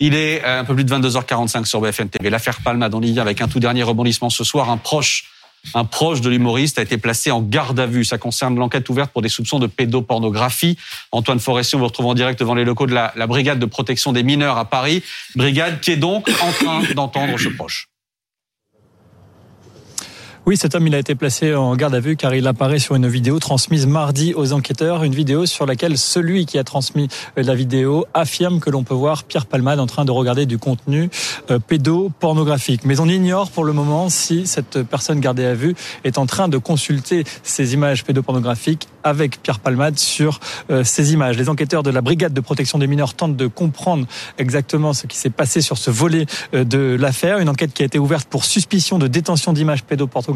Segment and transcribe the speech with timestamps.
[0.00, 2.28] Il est un peu plus de 22h45 sur BFM TV.
[2.28, 4.68] L'affaire Palmade, on y vient avec un tout dernier rebondissement ce soir.
[4.68, 5.24] Un proche,
[5.74, 8.04] un proche de l'humoriste a été placé en garde à vue.
[8.04, 10.76] Ça concerne l'enquête ouverte pour des soupçons de pédopornographie.
[11.12, 13.66] Antoine Forestier, on vous retrouve en direct devant les locaux de la, la brigade de
[13.66, 15.02] protection des mineurs à Paris.
[15.36, 17.88] Brigade qui est donc en train d'entendre ce proche.
[20.46, 22.94] Oui, cet homme, il a été placé en garde à vue car il apparaît sur
[22.94, 27.54] une vidéo transmise mardi aux enquêteurs, une vidéo sur laquelle celui qui a transmis la
[27.54, 31.08] vidéo affirme que l'on peut voir Pierre Palmade en train de regarder du contenu
[31.50, 32.84] euh, pédopornographique.
[32.84, 36.48] Mais on ignore pour le moment si cette personne gardée à vue est en train
[36.48, 41.38] de consulter ces images pédopornographiques avec Pierre Palmade sur euh, ces images.
[41.38, 44.06] Les enquêteurs de la brigade de protection des mineurs tentent de comprendre
[44.36, 47.38] exactement ce qui s'est passé sur ce volet euh, de l'affaire.
[47.38, 50.33] Une enquête qui a été ouverte pour suspicion de détention d'images pédopornographiques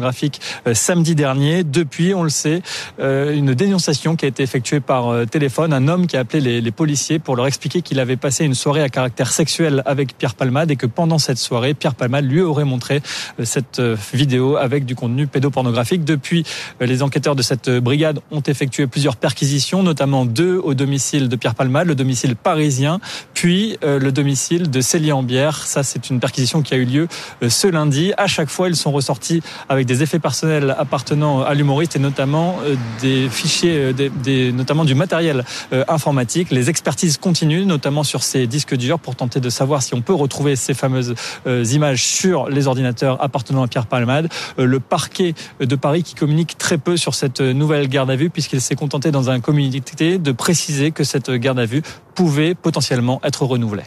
[0.67, 1.63] euh, samedi dernier.
[1.63, 2.61] Depuis, on le sait,
[2.99, 6.61] euh, une dénonciation qui a été effectuée par euh, téléphone, un homme qui a appelé
[6.61, 10.35] les, policiers pour leur expliquer qu'il avait passé une soirée à caractère sexuel avec Pierre
[10.35, 13.01] Palmade et que pendant cette soirée, Pierre Palmade lui aurait montré
[13.43, 13.81] cette
[14.13, 16.05] vidéo avec du contenu pédopornographique.
[16.05, 16.45] Depuis,
[16.79, 21.55] les enquêteurs de cette brigade ont effectué plusieurs perquisitions, notamment deux au domicile de Pierre
[21.55, 22.99] Palmade, le domicile parisien,
[23.33, 25.65] puis le domicile de Célie Ambière.
[25.65, 27.07] Ça, c'est une perquisition qui a eu lieu
[27.47, 28.13] ce lundi.
[28.17, 32.59] À chaque fois, ils sont ressortis avec des effets personnels appartenant à l'humoriste et notamment
[32.63, 36.51] euh, des fichiers, euh, notamment du matériel euh, informatique.
[36.51, 40.13] Les expertises continuent, notamment sur ces disques durs, pour tenter de savoir si on peut
[40.13, 41.15] retrouver ces fameuses
[41.47, 44.29] images sur les ordinateurs appartenant à Pierre Palmade.
[44.57, 48.61] Le parquet de Paris qui communique très peu sur cette nouvelle garde à vue, puisqu'il
[48.61, 51.81] s'est contenté dans un communiqué de préciser que cette garde à vue
[52.13, 53.83] pouvait potentiellement être renouvelée.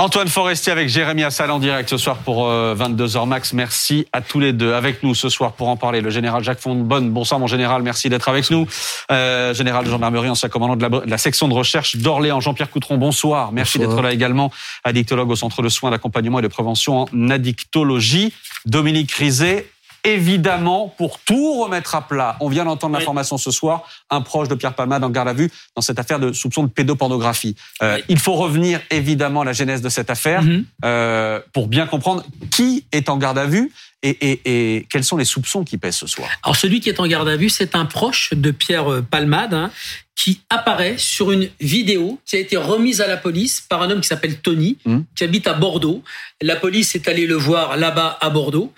[0.00, 3.52] Antoine Forestier avec Jérémy Assal en direct ce soir pour 22h euh, max.
[3.52, 4.72] Merci à tous les deux.
[4.72, 7.10] Avec nous ce soir pour en parler, le général Jacques Fondbonne.
[7.10, 8.68] Bonsoir mon général, merci d'être avec nous.
[9.10, 12.38] Euh, général de gendarmerie, ancien commandant de la, de la section de recherche d'Orléans.
[12.40, 13.50] Jean-Pierre Coutron, bonsoir.
[13.50, 14.52] Merci d'être là également.
[14.84, 18.32] Addictologue au Centre de soins, d'accompagnement et de prévention en addictologie.
[18.66, 19.66] Dominique Rizet,
[20.14, 24.54] évidemment, pour tout remettre à plat, on vient d'entendre l'information ce soir, un proche de
[24.54, 27.56] Pierre Palmade en garde à vue dans cette affaire de soupçon de pédopornographie.
[27.82, 30.64] Euh, il faut revenir évidemment à la genèse de cette affaire mhm.
[30.84, 33.70] euh, pour bien comprendre qui est en garde à vue
[34.02, 36.28] et, quels sont les soupçons qui pèsent ce soir.
[36.44, 39.54] Alors celui qui est en garde à vue, c'est un proche de Pierre Palmade.
[39.54, 39.70] Hein,
[40.18, 44.00] qui apparaît sur une vidéo qui a été remise à la police par un homme
[44.00, 45.04] qui s'appelle Tony, mhm.
[45.14, 46.02] qui habite à Bordeaux.
[46.42, 48.72] La police est allée le voir là-bas à Bordeaux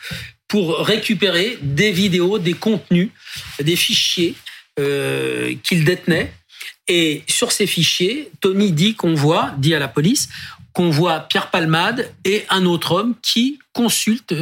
[0.50, 3.08] pour récupérer des vidéos, des contenus,
[3.62, 4.34] des fichiers
[4.78, 6.32] euh, qu'il détenait.
[6.88, 10.28] Et sur ces fichiers, Tony dit qu'on voit, dit à la police,
[10.72, 14.34] qu'on voit Pierre Palmade et un autre homme qui consulte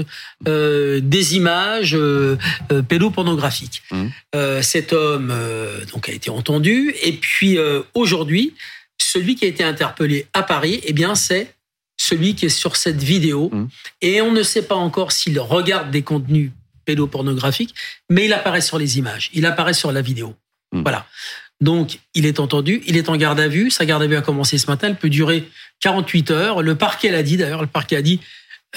[0.46, 2.38] euh, des images euh,
[2.88, 3.82] pédopornographiques.
[3.90, 4.06] Mmh.
[4.34, 5.32] Euh, cet homme
[5.92, 7.58] donc a été entendu et puis
[7.94, 8.54] aujourd'hui,
[8.98, 11.54] celui qui a été interpellé à Paris, eh bien c'est
[11.98, 13.50] celui qui est sur cette vidéo.
[13.52, 13.68] Mmh.
[14.00, 16.52] Et on ne sait pas encore s'il regarde des contenus
[16.86, 17.74] pédopornographiques,
[18.08, 20.34] mais il apparaît sur les images, il apparaît sur la vidéo.
[20.72, 20.82] Mmh.
[20.82, 21.06] Voilà.
[21.60, 23.70] Donc, il est entendu, il est en garde à vue.
[23.70, 25.48] Sa garde à vue a commencé ce matin, elle peut durer
[25.80, 26.62] 48 heures.
[26.62, 28.20] Le parquet l'a dit, d'ailleurs, le parquet a dit,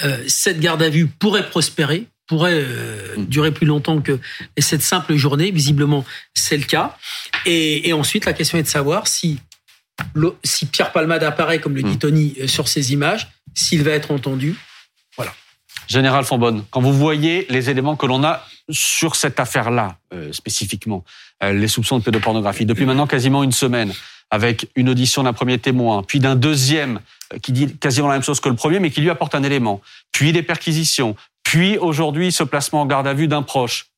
[0.02, 3.26] euh, cette garde à vue pourrait prospérer, pourrait euh, mmh.
[3.26, 4.18] durer plus longtemps que
[4.58, 5.52] cette simple journée.
[5.52, 6.04] Visiblement,
[6.34, 6.98] c'est le cas.
[7.46, 9.38] Et, et ensuite, la question est de savoir si
[10.44, 11.98] si Pierre Palmade apparaît, comme le dit hmm.
[11.98, 14.56] Tony, euh, sur ces images, s'il va être entendu.
[15.16, 15.32] Voilà.
[15.88, 21.04] Général Fonbonne, quand vous voyez les éléments que l'on a sur cette affaire-là, euh, spécifiquement,
[21.42, 23.92] euh, les soupçons de pédopornographie, depuis maintenant quasiment une semaine,
[24.30, 27.00] avec une audition d'un premier témoin, puis d'un deuxième
[27.42, 29.82] qui dit quasiment la même chose que le premier, mais qui lui apporte un élément,
[30.10, 33.88] puis des perquisitions, puis aujourd'hui ce placement en garde à vue d'un proche.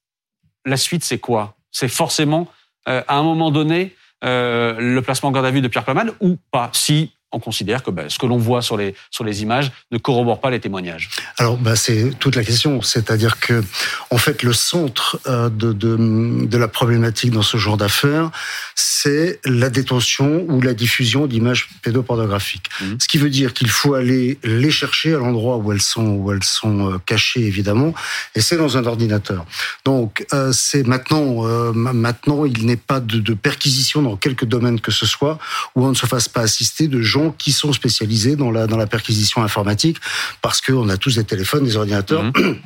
[0.64, 1.56] La suite, c'est quoi?
[1.70, 2.48] C'est forcément,
[2.86, 6.36] à un moment donné, euh, le placement en garde à vue de Pierre Palmade ou
[6.50, 9.72] pas Si on considère que ben, ce que l'on voit sur les, sur les images
[9.90, 12.80] ne corrobore pas les témoignages Alors, ben, c'est toute la question.
[12.80, 13.62] C'est-à-dire que,
[14.10, 18.30] en fait, le centre euh, de, de, de la problématique dans ce genre d'affaires,
[18.74, 22.68] c'est la détention ou la diffusion d'images pédopornographiques.
[22.80, 22.84] Mmh.
[23.00, 26.32] Ce qui veut dire qu'il faut aller les chercher à l'endroit où elles sont, où
[26.32, 27.94] elles sont euh, cachées, évidemment,
[28.34, 29.44] et c'est dans un ordinateur.
[29.84, 31.42] Donc, euh, c'est maintenant,
[31.72, 35.38] maintenant, il n'est pas de, de perquisition dans quelque domaine que ce soit
[35.74, 39.42] où on ne se fasse pas assister de gens qui sont spécialisés dans la, perquisition
[39.42, 39.98] informatique,
[40.42, 42.24] parce qu'on a tous des téléphones, des ordinateurs.
[42.24, 42.58] Mhm.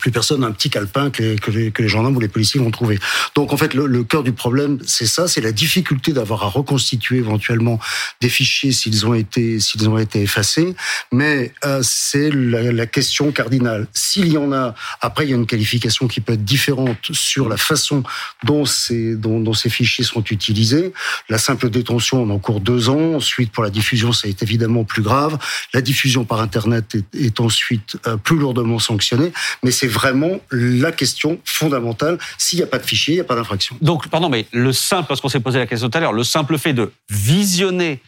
[0.00, 2.60] Plus personne n'a un petit calepin que que, les, que les, gendarmes ou les policiers
[2.60, 2.98] vont trouver.
[3.34, 7.18] Donc en fait, le, cœur du problème, c'est ça, c'est la difficulté d'avoir à reconstituer
[7.18, 7.78] éventuellement
[8.20, 10.74] des fichiers s'ils ont été s'ils ont été effacés.
[11.12, 13.86] Mais euh, c'est la, question cardinale.
[13.94, 17.48] S'il y en a, après il y a une qualification qui peut être différente sur
[17.48, 18.02] la façon
[18.44, 20.92] dont ces dont, ces fichiers sont utilisés.
[21.28, 23.14] La simple détention en cours deux ans.
[23.14, 25.38] Ensuite, pour la diffusion, ça est évidemment plus grave.
[25.72, 29.32] La diffusion par Internet est, ensuite euh, plus lourdement sanctionnée.
[29.62, 32.18] Mais vraiment la question fondamentale.
[32.38, 33.76] S'il n'y a pas de fichier, il n'y a pas d'infraction.
[33.80, 36.24] Donc, pardon, mais le simple, parce qu'on s'est posé la question tout à l'heure, le
[36.24, 38.00] simple fait de visionner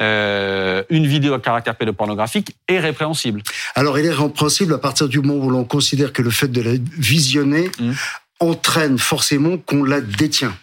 [0.00, 3.42] euh, une vidéo à caractère pédopornographique est répréhensible.
[3.74, 6.60] Alors, il est répréhensible à partir du moment où l'on considère que le fait de
[6.60, 7.92] la visionner mmh.
[8.40, 10.56] entraîne forcément qu'on la détient.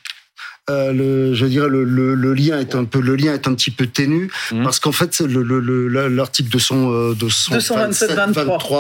[0.69, 3.55] Euh, le, je dirais le, le, le, lien est un peu le lien est un
[3.55, 4.63] petit peu ténu mmh.
[4.63, 8.11] parce qu'en fait l'article de son euh, de son 227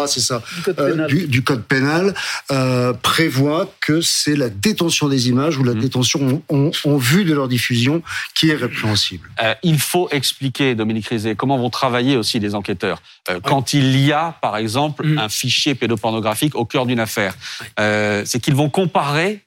[0.05, 2.13] c'est ça du code pénal, euh, du, du code pénal
[2.51, 5.79] euh, prévoit que c'est la détention des images ou la mmh.
[5.79, 8.03] détention en, en, en, vue de leur diffusion
[8.35, 9.27] qui est répréhensible.
[9.41, 13.01] Euh, il faut expliquer Dominique Rizet comment vont travailler aussi les enquêteurs
[13.43, 15.17] quand il y a par exemple mmh.
[15.17, 17.33] un fichier pédopornographique au cœur d'une affaire.
[17.77, 19.41] c'est qu'ils vont comparer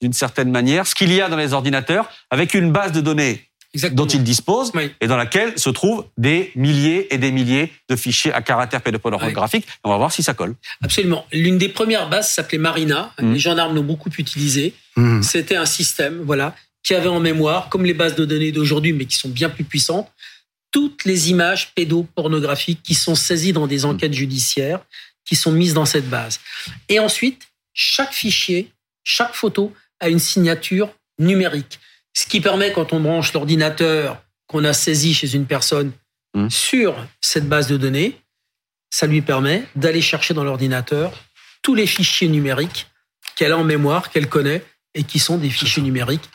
[0.00, 3.48] d'une certaine manière, ce qu'il y a dans les ordinateurs avec une base de données
[3.74, 4.04] Exactement.
[4.04, 4.90] dont ils disposent oui.
[5.00, 9.64] et dans laquelle se trouvent des milliers et des milliers de fichiers à caractère pédopornographique.
[9.66, 9.74] Oui.
[9.84, 10.54] On va voir si ça colle.
[10.82, 11.26] Absolument.
[11.32, 13.12] L'une des premières bases s'appelait Marina.
[13.20, 13.32] Mmh.
[13.32, 14.72] Les gendarmes l'ont beaucoup utilisé.
[14.96, 15.22] Mmh.
[15.22, 19.04] C'était un système, voilà, qui avait en mémoire, comme les bases de données d'aujourd'hui, mais
[19.04, 20.10] qui sont bien plus puissantes,
[20.70, 24.80] toutes les images pédopornographiques qui sont saisies dans des enquêtes judiciaires,
[25.26, 26.40] qui sont mises dans cette base.
[26.88, 28.72] Et ensuite, chaque fichier,
[29.04, 31.80] chaque photo à une signature numérique.
[32.14, 35.92] Ce qui permet, quand on branche l'ordinateur qu'on a saisi chez une personne
[36.34, 36.48] mmh.
[36.50, 38.20] sur cette base de données,
[38.90, 41.12] ça lui permet d'aller chercher dans l'ordinateur
[41.62, 42.86] tous les fichiers numériques
[43.36, 44.64] qu'elle a en mémoire, qu'elle connaît
[44.94, 46.28] et qui sont des fichiers numériques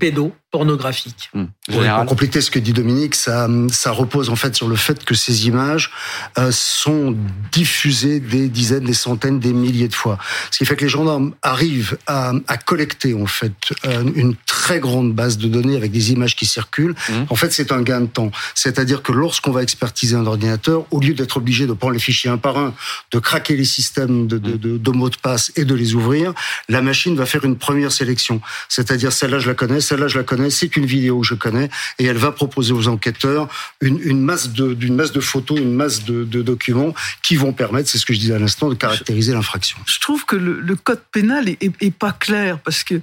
[0.00, 1.30] pédopornographiques.
[1.34, 1.44] Mmh.
[1.68, 5.14] Pour compléter ce que dit Dominique, ça, ça repose en fait sur le fait que
[5.14, 5.92] ces images
[6.38, 7.16] euh, sont
[7.52, 10.18] diffusées des dizaines, des centaines, des milliers de fois.
[10.50, 13.52] Ce qui fait que les gendarmes arrivent à, à collecter en fait
[13.84, 16.96] euh, une très grande base de données avec des images qui circulent.
[17.08, 17.12] Mmh.
[17.28, 18.30] En fait, c'est un gain de temps.
[18.54, 22.30] C'est-à-dire que lorsqu'on va expertiser un ordinateur, au lieu d'être obligé de prendre les fichiers
[22.30, 22.74] un par un,
[23.12, 26.32] de craquer les systèmes de, de, de, de mots de passe et de les ouvrir,
[26.68, 28.40] la machine va faire une première sélection.
[28.68, 31.68] C'est-à-dire celle-là, je la connais, celle-là, je la connais, c'est une vidéo que je connais,
[31.98, 33.48] et elle va proposer aux enquêteurs
[33.80, 37.52] une, une masse de, d'une masse de photos, une masse de, de, documents qui vont
[37.52, 39.76] permettre, c'est ce que je disais à l'instant, de caractériser l'infraction.
[39.86, 43.00] Je trouve que le, le code pénal est, est, est, pas clair parce que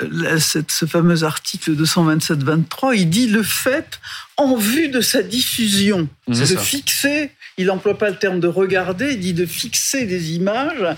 [0.00, 4.00] euh, cette, ce fameux article 227-23, il dit le fait
[4.36, 6.60] en vue de sa diffusion, c'est de ça.
[6.60, 10.96] fixer, il n'emploie pas le terme de regarder, il dit de fixer des images.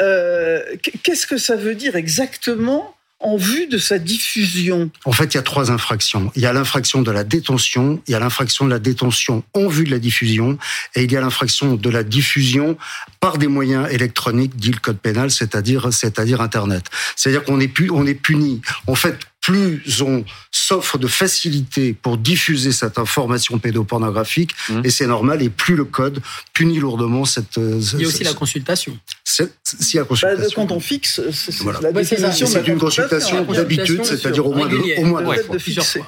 [0.00, 0.62] Euh,
[1.02, 5.40] Qu'est-ce que ça veut dire exactement en vue de sa diffusion En fait, il y
[5.40, 6.30] a trois infractions.
[6.36, 9.66] Il y a l'infraction de la détention, il y a l'infraction de la détention en
[9.66, 10.56] vue de la diffusion,
[10.94, 12.78] et il y a l'infraction de la diffusion
[13.18, 16.84] par des moyens électroniques, dit le code pénal, c'est-à-dire c'est-à-dire Internet.
[17.16, 18.62] C'est-à-dire qu'on est, on est puni.
[18.86, 24.82] En fait, plus on s'offre de facilité pour diffuser cette information pédopornographique, mmh.
[24.84, 26.20] et c'est normal, et plus le code
[26.52, 27.56] punit lourdement cette...
[27.56, 28.96] Il y a aussi la consultation.
[29.30, 30.62] C'est, si la consultation.
[30.62, 31.80] Bah, quand on fixe, c'est, voilà.
[31.82, 36.02] la définition c'est une consultation, d'habitude, c'est-à-dire au moins de, au moins de, de fixer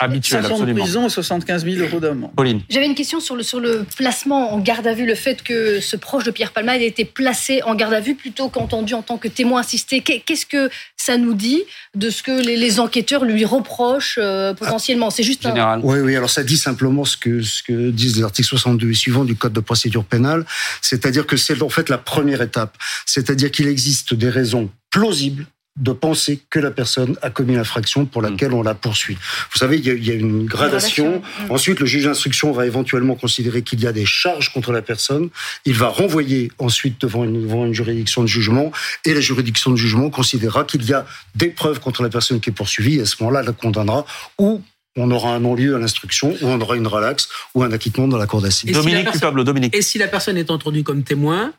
[0.00, 0.76] habituel, 5 ans absolument.
[0.78, 2.30] de prison et 75 000 euros d'amende.
[2.36, 2.62] Pauline.
[2.68, 5.80] J'avais une question sur le, sur le placement en garde à vue, le fait que
[5.80, 9.02] ce proche de Pierre Palmade ait été placé en garde à vue plutôt qu'entendu en
[9.02, 10.00] tant que témoin assisté.
[10.00, 11.62] Qu'est-ce que ça nous dit
[11.94, 15.10] de ce que les, les enquêteurs lui reprochent euh, potentiellement?
[15.10, 15.80] C'est juste Général.
[15.80, 15.82] un...
[15.82, 18.94] Oui, oui, alors ça dit simplement ce que, ce que disent les articles 62 et
[18.94, 20.44] suivants du Code de procédure pénale,
[20.82, 22.76] c'est-à-dire que c'est en fait la première étape,
[23.06, 25.46] c'est-à-dire qu'il existe des raisons plausibles
[25.78, 29.16] de penser que la personne a commis l'infraction pour laquelle on la poursuit.
[29.52, 31.18] Vous savez, il y a, il y a une gradation.
[31.18, 31.52] Mmh.
[31.52, 35.30] Ensuite, le juge d'instruction va éventuellement considérer qu'il y a des charges contre la personne.
[35.64, 38.72] Il va renvoyer ensuite devant une, devant une juridiction de jugement
[39.04, 42.50] et la juridiction de jugement considérera qu'il y a des preuves contre la personne qui
[42.50, 44.04] est poursuivie et à ce moment-là, la condamnera
[44.38, 44.62] ou
[44.98, 48.16] on aura un non-lieu à l'instruction, ou on aura une relaxe, ou un acquittement dans
[48.16, 48.72] la cour d'assises.
[48.72, 49.74] Dominique si Pablo, Dominique.
[49.76, 51.52] Et si la personne est entendue comme témoin,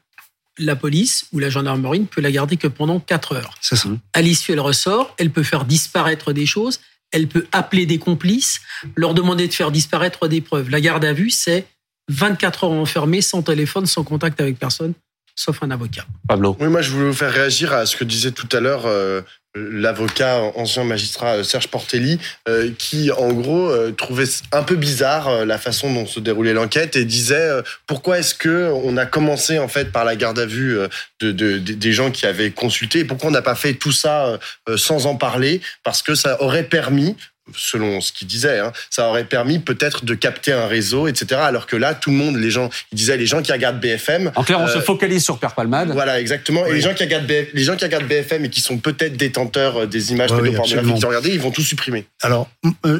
[0.59, 3.55] la police ou la gendarmerie ne peut la garder que pendant 4 heures.
[3.61, 3.89] C'est ça.
[4.13, 6.79] À l'issue, elle ressort, elle peut faire disparaître des choses,
[7.11, 8.61] elle peut appeler des complices,
[8.95, 10.69] leur demander de faire disparaître des preuves.
[10.69, 11.65] La garde à vue, c'est
[12.09, 14.93] 24 heures enfermée, sans téléphone, sans contact avec personne,
[15.35, 16.05] sauf un avocat.
[16.27, 16.55] Pablo.
[16.59, 19.21] Oui, moi je voulais vous faire réagir à ce que disait tout à l'heure euh,
[19.55, 25.45] l'avocat ancien magistrat euh, Serge Portelli, euh, qui en gros euh, trouvait un peu bizarre
[25.45, 27.49] la façon dont se déroulait l'enquête et disait
[27.87, 30.77] pourquoi est-ce que on a commencé en fait par la garde à vue
[31.19, 34.39] de, des gens qui avaient consulté et pourquoi on n'a pas fait tout ça
[34.75, 35.61] sans en parler?
[35.83, 37.15] Parce que ça aurait permis
[37.55, 41.41] selon ce qu'il disait, hein, ça aurait permis peut-être de capter un réseau, etc.
[41.43, 44.31] Alors que là, tout le monde, les gens, il disait les gens qui regardent BFM.
[44.35, 45.91] En clair, on se euh, focalise sur Père Palmade.
[45.91, 46.65] Voilà, exactement.
[46.65, 49.17] Et les gens qui regardent BFM, les gens qui regardent BFM et qui sont peut-être
[49.17, 52.05] détenteurs euh, des images ouais, pédopornographiques qu'ils ont regardées, ils vont tout supprimer.
[52.21, 52.49] Alors,
[52.85, 52.99] euh,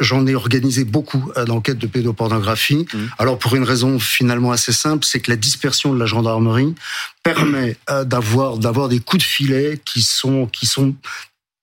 [0.00, 2.86] j'en ai, organisé beaucoup d'enquêtes de pédopornographie.
[2.92, 2.98] Mmh.
[3.18, 6.74] Alors, pour une raison finalement assez simple, c'est que la dispersion de la gendarmerie
[7.22, 10.94] permet d'avoir d'avoir des coups de filet qui sont qui sont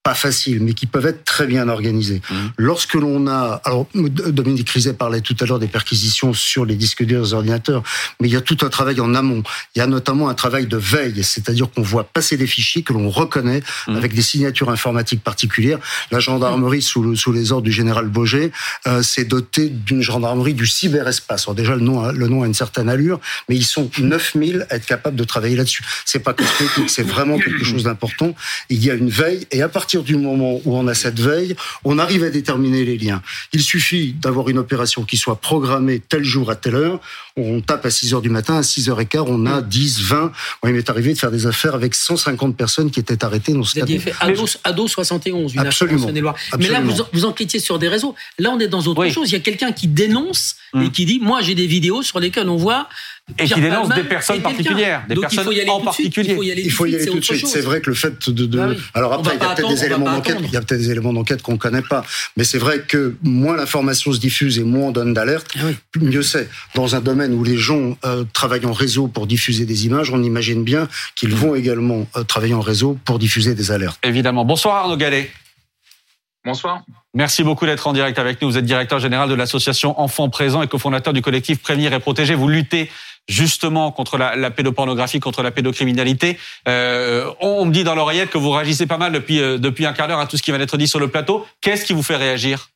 [0.03, 2.21] pas faciles, mais qui peuvent être très bien organisés.
[2.29, 2.35] Mmh.
[2.57, 7.03] Lorsque l'on a, alors Dominique Rizet parlait tout à l'heure des perquisitions sur les disques
[7.03, 7.83] durs des ordinateurs,
[8.19, 9.43] mais il y a tout un travail en amont.
[9.75, 12.91] Il y a notamment un travail de veille, c'est-à-dire qu'on voit passer des fichiers que
[12.91, 13.95] l'on reconnaît mmh.
[13.95, 15.79] avec des signatures informatiques particulières.
[16.11, 18.51] La gendarmerie, sous, le, sous les ordres du général Boger,
[18.87, 21.43] euh, s'est dotée d'une gendarmerie du cyberespace.
[21.43, 24.67] Alors déjà, le nom, a, le nom a une certaine allure, mais ils sont 9000
[24.69, 25.85] à être capables de travailler là-dessus.
[26.03, 28.35] C'est pas cosmétique, c'est vraiment quelque chose d'important.
[28.69, 31.55] Il y a une veille, et à partir du moment où on a cette veille,
[31.83, 33.21] on arrive à déterminer les liens.
[33.51, 36.99] Il suffit d'avoir une opération qui soit programmée tel jour à telle heure.
[37.35, 40.31] On tape à 6 heures du matin, à 6 h 15 on a 10, 20.
[40.65, 43.79] il m'est arrivé de faire des affaires avec 150 personnes qui étaient arrêtées dans ce
[43.79, 43.85] cas.
[43.85, 44.13] fait
[44.63, 46.07] Ado, 71, une Absolument.
[46.57, 48.15] Mais là, vous, vous enquêtiez sur des réseaux.
[48.39, 49.29] Là, on est dans autre chose.
[49.29, 50.91] Il y a quelqu'un qui dénonce et hum.
[50.91, 52.87] qui dit, moi, j'ai des vidéos sur lesquelles on voit
[53.39, 56.37] et qui dénonce des personnes particulières, des personnes en particulier.
[56.57, 57.47] Il faut y aller tout de suite.
[57.47, 58.59] C'est vrai que le fait de, de...
[58.59, 60.91] Ah alors après, il y a peut-être des éléments d'enquête, il y a peut-être des
[60.91, 62.03] éléments d'enquête qu'on connaît pas,
[62.37, 65.67] mais c'est vrai que moins l'information se diffuse et moins on donne d'alerte, ah
[65.99, 66.49] mieux c'est.
[66.75, 70.21] Dans un domaine où les gens euh, travaillent en réseau pour diffuser des images, on
[70.21, 73.99] imagine bien qu'ils vont également euh, travailler en réseau pour diffuser des alertes.
[74.03, 74.45] Évidemment.
[74.45, 75.31] Bonsoir Arnaud Gallet.
[76.45, 76.83] Bonsoir.
[77.13, 78.49] Merci beaucoup d'être en direct avec nous.
[78.49, 82.35] Vous êtes directeur général de l'association Enfants Présents et cofondateur du collectif Prévenir et Protéger.
[82.35, 82.91] Vous luttez
[83.27, 86.37] justement contre la, pédopornographie, contre la pédocriminalité.
[86.67, 89.93] Euh, on me dit dans l'oreillette que vous réagissez pas mal depuis, euh, depuis un
[89.93, 91.45] quart d'heure à tout ce qui va être dit sur le plateau.
[91.61, 92.69] Qu'est-ce qui vous fait réagir?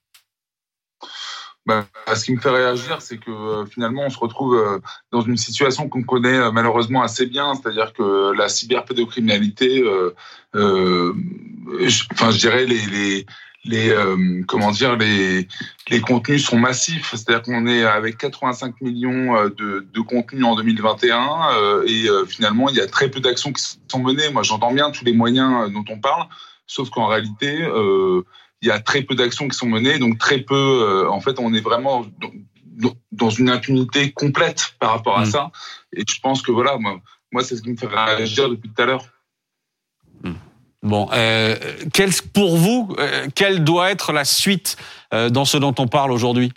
[1.65, 1.85] Bah,
[2.15, 5.89] ce qui me fait réagir, c'est que euh, finalement, on se retrouve dans une situation
[5.89, 9.83] qu'on connaît malheureusement assez bien, c'est-à-dire que la cyberpédocriminalité,
[10.53, 13.25] enfin, je dirais les
[13.67, 15.47] les euh, comment dire les
[15.89, 20.55] les contenus sont massifs, c'est-à-dire qu'on est avec 85 millions euh, de, de contenus en
[20.55, 24.29] 2021 euh, et finalement il y a très peu d'actions qui sont menées.
[24.29, 26.27] Moi j'entends bien tous les moyens dont on parle,
[26.65, 27.67] sauf qu'en réalité
[28.62, 31.07] il y a très peu d'actions qui sont menées, donc très peu.
[31.09, 32.05] en fait, on est vraiment
[33.12, 35.31] dans une impunité complète par rapport à mmh.
[35.31, 35.51] ça.
[35.93, 37.00] Et je pense que voilà, moi,
[37.31, 39.05] moi c'est ce qui me fait réagir depuis tout à l'heure.
[40.88, 41.56] Bon, euh,
[42.34, 44.77] pour vous, euh, quelle doit être la suite
[45.13, 46.53] euh, dans ce dont on parle aujourd'hui?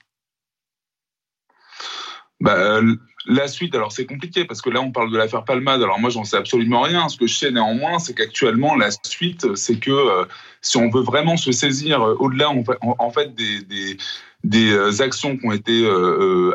[2.41, 2.81] Bah,
[3.27, 5.83] La suite, alors c'est compliqué parce que là on parle de l'affaire Palmade.
[5.83, 7.09] Alors moi j'en sais absolument rien.
[7.09, 10.27] Ce que je sais néanmoins, c'est qu'actuellement la suite, c'est que
[10.63, 13.99] si on veut vraiment se saisir au-delà en, fait des, des
[14.43, 15.87] des actions qui ont été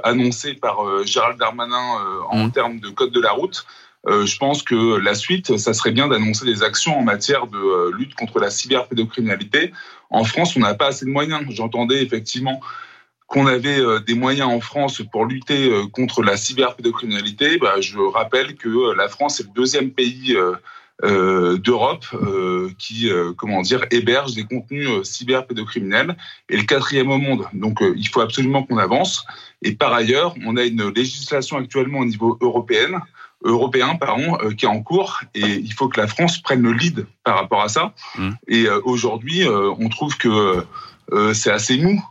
[0.03, 1.99] annoncées par Gérald Darmanin
[2.31, 2.51] en mmh.
[2.51, 3.63] termes de code de la route,
[4.07, 7.57] euh, je pense que la suite, ça serait bien d'annoncer des actions en matière de
[7.57, 9.71] euh, lutte contre la cyberpédocriminalité.
[10.09, 11.43] En France, on n'a pas assez de moyens.
[11.49, 12.59] J'entendais effectivement
[13.27, 17.57] qu'on avait euh, des moyens en France pour lutter contre la cyberpédocriminalité.
[17.57, 20.37] Bah, je rappelle que la France est le deuxième pays
[21.01, 22.05] d'Europe
[22.77, 26.15] qui, comment dire, héberge des contenus cyberpédocriminels
[26.49, 27.45] et le quatrième au monde.
[27.53, 29.25] Donc, il faut absolument qu'on avance.
[29.61, 33.01] Et par ailleurs, on a une législation actuellement au niveau européen
[33.45, 36.73] européen pardon, euh, qui est en cours et il faut que la France prenne le
[36.73, 37.93] lead par rapport à ça.
[38.17, 38.29] Mmh.
[38.47, 40.63] Et euh, aujourd'hui, euh, on trouve que
[41.33, 42.03] c'est assez mou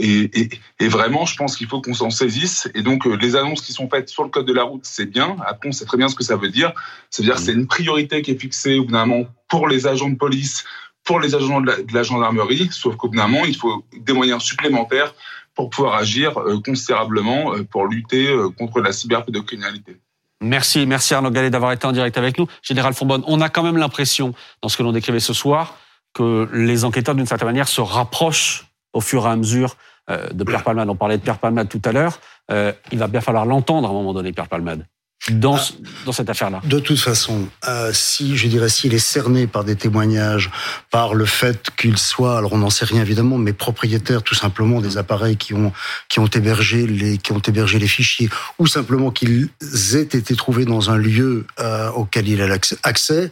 [0.00, 2.68] et, et, et, vraiment, je pense qu'il faut qu'on s'en saisisse.
[2.74, 5.36] Et donc, les annonces qui sont faites sur le code de la route, c'est bien.
[5.46, 6.72] Après, on sait très bien ce que ça veut dire.
[7.08, 10.16] Ça veut dire que c'est une priorité qui est fixée moment pour les agents de
[10.16, 10.64] police,
[11.04, 12.68] pour les agents de la, de la gendarmerie.
[12.72, 15.14] Sauf qu'au bout d'un moment, il faut des moyens supplémentaires
[15.54, 16.34] pour pouvoir agir
[16.64, 18.26] considérablement pour lutter
[18.58, 20.00] contre la cyberpédocriminalité.
[20.40, 22.46] Merci, merci Arnaud Gallet d'avoir été en direct avec nous.
[22.62, 25.76] Général Fonbonne, on a quand même l'impression, dans ce que l'on décrivait ce soir,
[26.14, 29.76] que les enquêteurs, d'une certaine manière, se rapprochent au fur et à mesure
[30.10, 30.88] euh, de Pierre Palmade.
[30.88, 32.20] On parlait de Pierre Palmade tout à l'heure.
[32.50, 34.86] Euh, il va bien falloir l'entendre à un moment donné, Pierre Palmade
[35.32, 35.68] dans, ah.
[36.06, 39.76] dans cette affaire-là De toute façon, euh, si je dirais s'il est cerné par des
[39.76, 40.50] témoignages,
[40.90, 44.80] par le fait qu'il soit, alors on n'en sait rien évidemment, mais propriétaire tout simplement
[44.80, 45.72] des appareils qui ont
[46.08, 49.48] qui ont hébergé les qui ont hébergé les fichiers, ou simplement qu'ils
[49.94, 52.48] aient été trouvés dans un lieu euh, auquel il a
[52.82, 53.30] accès,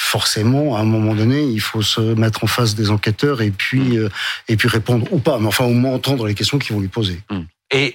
[0.00, 3.98] forcément, à un moment donné, il faut se mettre en face des enquêteurs et puis,
[3.98, 4.08] euh,
[4.48, 6.88] et puis répondre ou pas, mais enfin au moins entendre les questions qu'ils vont lui
[6.88, 7.20] poser.
[7.28, 7.46] Hum.
[7.70, 7.94] Et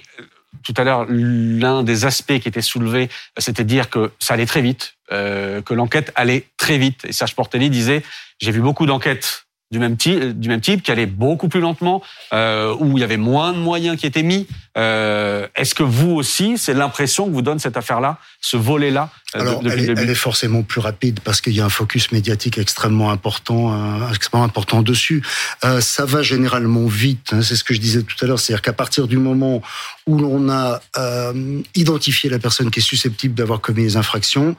[0.62, 3.08] tout à l'heure, l'un des aspects qui était soulevé,
[3.38, 7.04] c'était dire que ça allait très vite, euh, que l'enquête allait très vite.
[7.04, 8.02] Et Serge Portelli disait,
[8.40, 12.02] j'ai vu beaucoup d'enquêtes du même type, du même type, qui allaient beaucoup plus lentement,
[12.32, 14.46] euh, où il y avait moins de moyens qui étaient mis.
[14.78, 19.40] Euh, Est-ce que vous aussi, c'est l'impression que vous donne cette affaire-là, ce volet-là euh,
[19.40, 22.58] Alors, elle, est, elle, est, forcément plus rapide parce qu'il y a un focus médiatique
[22.58, 25.22] extrêmement important, euh, extrêmement important dessus.
[25.64, 27.32] Euh, ça va généralement vite.
[27.32, 29.62] Hein, c'est ce que je disais tout à l'heure, c'est-à-dire qu'à partir du moment
[30.06, 34.54] où l'on a euh, identifié la personne qui est susceptible d'avoir commis les infractions,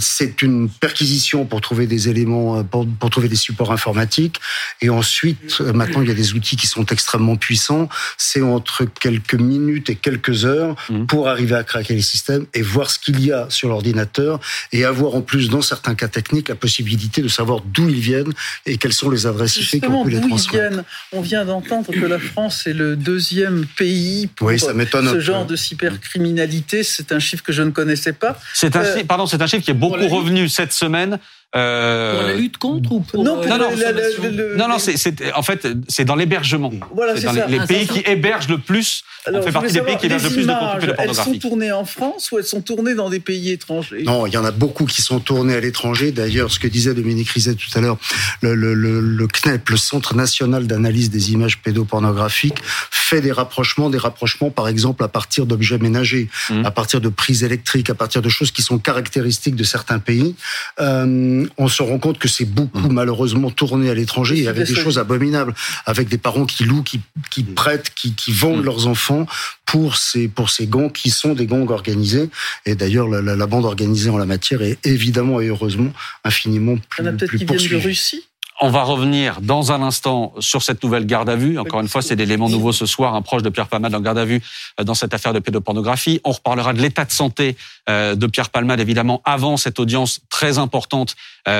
[0.00, 4.37] c'est une perquisition pour trouver des éléments, euh, pour, pour, trouver des supports informatiques,
[4.80, 7.88] et ensuite, euh, maintenant, il y a des outils qui sont extrêmement puissants.
[8.16, 11.06] C'est entre quelques minutes et quelques heures mmh.
[11.06, 14.40] pour arriver à craquer les systèmes et voir ce qu'il y a sur l'ordinateur
[14.72, 18.32] et avoir en plus, dans certains cas techniques, la possibilité de savoir d'où ils viennent
[18.66, 20.84] et quelles sont les adresses IP qu'on peut les transmettre.
[21.12, 25.46] On vient d'entendre que la France est le deuxième pays pour oui, ça ce genre
[25.46, 26.82] de cybercriminalité.
[26.82, 28.38] C'est un chiffre que je ne connaissais pas.
[28.54, 31.18] C'est un, euh, pardon, c'est un chiffre qui est beaucoup revenu cette semaine.
[31.56, 32.18] Euh...
[32.18, 35.42] Pour la lutte contre ou pour non, euh, non, non, le, non, non, c'est en
[35.42, 36.70] fait c'est dans l'hébergement.
[36.94, 39.02] Voilà, c'est les, les ah, pays qui hébergent le plus.
[39.24, 40.94] Alors, on fait partie des pays qui hébergent le plus de contenu pornographique.
[41.08, 44.02] Elles sont tournées en France ou elles sont tournées dans des pays étrangers?
[44.02, 46.12] Non, il y en a beaucoup qui sont tournées à l'étranger.
[46.12, 47.96] D'ailleurs, ce que disait Dominique Rizet tout à l'heure,
[48.42, 52.58] le, le, le, le, CNEP, le Centre national d'analyse des images pédopornographiques,
[52.90, 56.66] fait des rapprochements, des rapprochements, par exemple, à partir d'objets ménagers, mmh.
[56.66, 60.34] à partir de prises électriques, à partir de choses qui sont caractéristiques de certains pays.
[60.78, 62.92] Euh, on se rend compte que c'est beaucoup mmh.
[62.92, 65.54] malheureusement tourné à l'étranger et avec des choses abominables,
[65.86, 68.64] avec des parents qui louent, qui, qui prêtent, qui, qui vendent mmh.
[68.64, 69.26] leurs enfants
[69.66, 72.30] pour ces pour ces gangs qui sont des gangs organisés.
[72.66, 75.92] Et d'ailleurs, la, la, la, bande organisée en la matière est évidemment et heureusement
[76.24, 78.27] infiniment plus, Il y en a peut-être qui viennent de Russie
[78.60, 81.58] on va revenir dans un instant sur cette nouvelle garde à vue.
[81.58, 83.14] Encore une fois, c'est l'élément nouveau ce soir.
[83.14, 84.42] Un proche de Pierre Palmade en garde à vue
[84.82, 86.20] dans cette affaire de pédopornographie.
[86.24, 87.56] On reparlera de l'état de santé
[87.88, 91.14] de Pierre Palmade, évidemment, avant cette audience très importante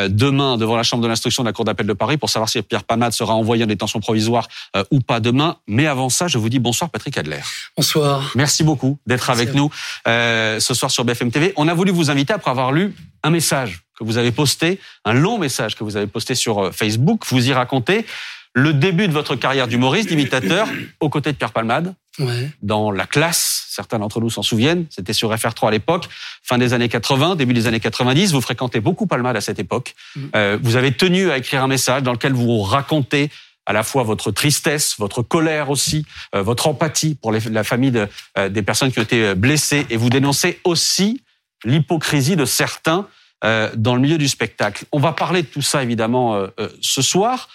[0.09, 2.61] demain devant la Chambre de l'instruction de la Cour d'appel de Paris pour savoir si
[2.63, 4.49] Pierre Palmade sera envoyé en détention provisoire
[4.91, 5.57] ou pas demain.
[5.67, 7.41] Mais avant ça, je vous dis bonsoir Patrick Adler.
[7.77, 8.33] Bonsoir.
[8.35, 9.71] Merci beaucoup d'être avec nous
[10.07, 11.53] euh, ce soir sur BFM TV.
[11.57, 15.13] On a voulu vous inviter après avoir lu un message que vous avez posté, un
[15.13, 17.25] long message que vous avez posté sur Facebook.
[17.29, 18.07] Vous y racontez
[18.55, 20.69] le début de votre carrière d'humoriste, d'imitateur,
[21.01, 22.51] aux côtés de Pierre Palmade, ouais.
[22.63, 23.67] dans la classe.
[23.69, 24.87] Certains d'entre nous s'en souviennent.
[24.91, 26.09] C'était sur FR3 à l'époque,
[26.43, 28.33] fin des années 80, début des années 90.
[28.33, 29.95] Vous fréquentez beaucoup Palmade à cette époque.
[30.17, 30.21] Mmh.
[30.35, 33.31] Euh, vous avez tenu à écrire un message dans lequel vous racontez
[33.67, 37.91] à la fois votre tristesse, votre colère aussi, euh, votre empathie pour les, la famille
[37.91, 41.23] de, euh, des personnes qui ont été blessées, et vous dénoncez aussi
[41.65, 43.07] l'hypocrisie de certains
[43.45, 44.85] euh, dans le milieu du spectacle.
[44.91, 47.49] On va parler de tout ça évidemment euh, euh, ce soir,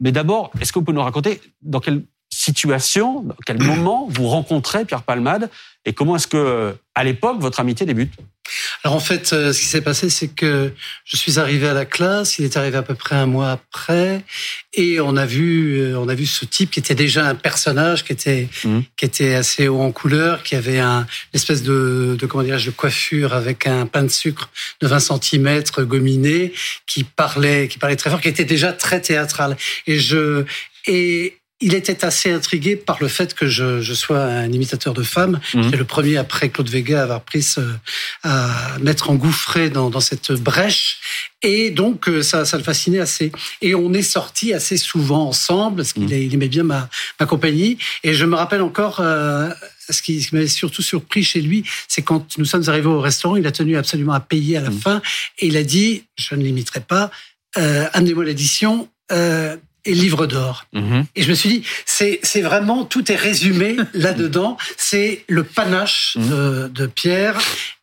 [0.00, 2.02] mais d'abord, est-ce que vous pouvez nous raconter dans quelle
[2.48, 5.50] situation, dans quel moment vous rencontrez Pierre Palmade
[5.84, 8.12] et comment est-ce que, à l'époque, votre amitié débute?
[8.82, 10.72] Alors en fait, euh, ce qui s'est passé, c'est que
[11.04, 12.38] je suis arrivé à la classe.
[12.38, 14.24] Il est arrivé à peu près un mois après,
[14.72, 18.04] et on a vu, euh, on a vu ce type qui était déjà un personnage,
[18.04, 18.80] qui était, mmh.
[18.96, 22.66] qui était assez haut en couleur, qui avait un une espèce de, de comment dirais-je,
[22.66, 26.52] de coiffure avec un pain de sucre de 20 cm gominé,
[26.86, 29.56] qui parlait, qui parlait très fort, qui était déjà très théâtral.
[29.86, 30.44] Et je
[30.86, 35.02] et il était assez intrigué par le fait que je, je sois un imitateur de
[35.02, 35.40] femmes.
[35.54, 35.62] Mmh.
[35.62, 37.60] J'étais le premier après Claude Vega à avoir pris ce,
[38.22, 41.00] à m'être engouffré dans, dans cette brèche.
[41.42, 43.32] Et donc, ça, ça le fascinait assez.
[43.60, 46.12] Et on est sortis assez souvent ensemble, parce qu'il mmh.
[46.12, 47.76] il aimait bien ma, ma compagnie.
[48.04, 49.50] Et je me rappelle encore, euh,
[49.90, 53.00] ce qui, ce qui m'avait surtout surpris chez lui, c'est quand nous sommes arrivés au
[53.00, 54.80] restaurant, il a tenu absolument à payer à la mmh.
[54.80, 55.02] fin.
[55.40, 57.10] Et il a dit, je ne l'imiterai pas,
[57.56, 58.88] euh, amenez-moi l'addition.
[59.10, 59.56] Euh,
[59.88, 60.66] et livre d'or.
[60.72, 61.00] Mmh.
[61.16, 64.56] Et je me suis dit, c'est, vraiment, tout est résumé là-dedans.
[64.76, 66.28] C'est le panache mmh.
[66.28, 67.38] de, de Pierre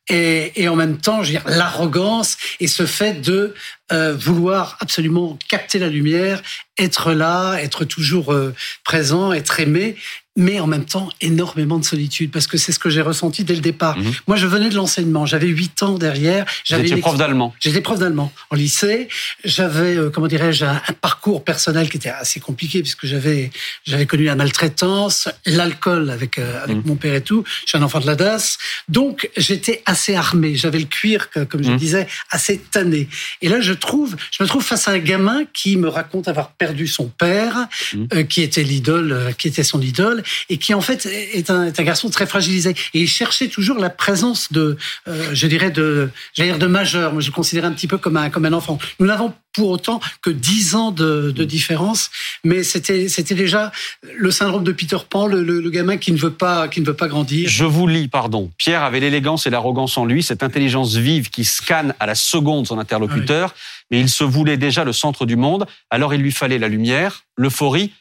[0.08, 3.56] et, et, en même temps, je veux dire, l'arrogance et ce fait de
[3.92, 6.44] euh, vouloir absolument capter la lumière,
[6.78, 9.96] être là, être toujours euh, présent, être aimé,
[10.36, 13.56] mais en même temps énormément de solitude, parce que c'est ce que j'ai ressenti dès
[13.56, 13.98] le départ.
[13.98, 14.12] Mmh.
[14.28, 16.46] Moi, je venais de l'enseignement, j'avais 8 ans derrière.
[16.70, 17.00] Une...
[17.00, 17.54] prof d'allemand.
[17.62, 19.08] J'étais prof d'allemand en lycée.
[19.46, 23.50] J'avais, euh, comment dirais-je, un, un, parcours personnel qui était assez compliqué, puisque j'avais
[23.86, 26.84] j'avais connu la maltraitance, l'alcool avec euh, avec mmh.
[26.86, 27.46] mon père et tout.
[27.62, 28.58] Je suis un enfant de la DAS,
[28.90, 30.56] donc j'étais assez armé.
[30.56, 31.78] J'avais le cuir, comme je mmh.
[31.78, 33.08] disais, assez tanné.
[33.42, 36.52] Et là, je trouve, je me trouve face à un gamin qui me raconte avoir
[36.52, 37.68] perdu son père,
[38.14, 41.80] euh, qui était l'idole, qui était son idole et qui en fait est un, est
[41.80, 42.76] un garçon très fragilisé.
[42.94, 47.14] Et il cherchait toujours la présence de, euh, je dirais de, j'allais dire de majeur.
[47.14, 48.78] Moi, je le considérais un petit peu comme un comme un enfant.
[49.00, 52.12] Nous n'avons pour autant que 10 ans de, de différence,
[52.44, 53.72] mais c'était c'était déjà
[54.18, 56.86] le syndrome de Peter Pan, le, le, le, gamin qui ne veut pas qui ne
[56.86, 57.50] veut pas grandir.
[57.50, 58.52] Je vous lis, pardon.
[58.58, 62.68] Pierre avait l'élégance et l'arrogance en lui, cette intelligence vive qui scanne à la seconde
[62.68, 63.62] son interlocuteur, oui.
[63.92, 65.66] mais il se voulait déjà le centre du monde.
[65.90, 67.94] Alors il lui fallait la lumière, l'euphorie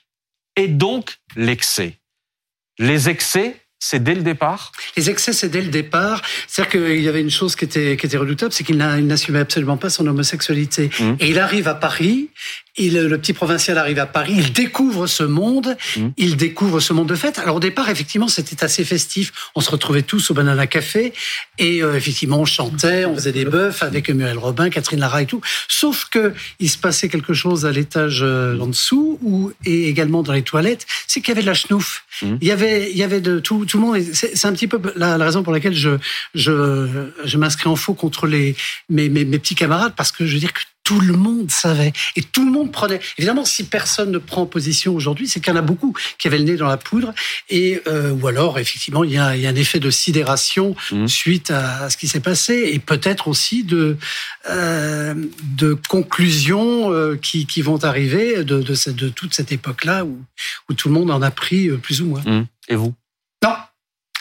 [0.56, 1.98] et donc l'excès.
[2.78, 6.22] Les excès, c'est dès le départ Les excès, c'est dès le départ.
[6.46, 9.76] C'est-à-dire qu'il y avait une chose qui était, qui était redoutable, c'est qu'il n'assumait absolument
[9.76, 10.90] pas son homosexualité.
[10.98, 11.14] Mmh.
[11.20, 12.30] Et il arrive à Paris,
[12.76, 16.08] il, le petit provincial arrive à Paris, il découvre ce monde, mmh.
[16.16, 17.38] il découvre ce monde de fête.
[17.38, 19.32] Alors au départ, effectivement, c'était assez festif.
[19.54, 21.12] On se retrouvait tous au Banana Café
[21.58, 25.26] et euh, effectivement, on chantait, on faisait des bœufs avec Muriel Robin, Catherine Lara et
[25.26, 25.40] tout.
[25.68, 30.22] Sauf que il se passait quelque chose à l'étage euh, en dessous ou et également
[30.22, 32.04] dans les toilettes, c'est qu'il y avait de la schnouf.
[32.22, 32.36] Mmh.
[32.40, 34.02] Il y avait, il y avait de tout, tout le monde.
[34.12, 35.90] C'est un petit peu la, la, raison pour laquelle je,
[36.34, 36.88] je,
[37.24, 38.56] je m'inscris en faux contre les
[38.88, 41.92] mes, mes, mes petits camarades parce que je veux dire que tout le monde savait
[42.14, 43.00] et tout le monde prenait.
[43.18, 46.38] Évidemment, si personne ne prend position aujourd'hui, c'est qu'il y en a beaucoup qui avaient
[46.38, 47.12] le nez dans la poudre
[47.48, 50.76] et euh, ou alors effectivement il y, a, il y a un effet de sidération
[50.92, 51.06] mmh.
[51.08, 53.96] suite à, ce qui s'est passé et peut-être aussi de
[54.48, 55.14] euh,
[55.56, 60.22] de conclusions euh, qui, qui vont arriver de, de, cette, de toute cette époque-là où,
[60.68, 62.22] où tout le monde en a pris euh, plus ou moins.
[62.24, 62.46] Mmh.
[62.68, 62.94] Et vous?
[63.42, 63.54] Non,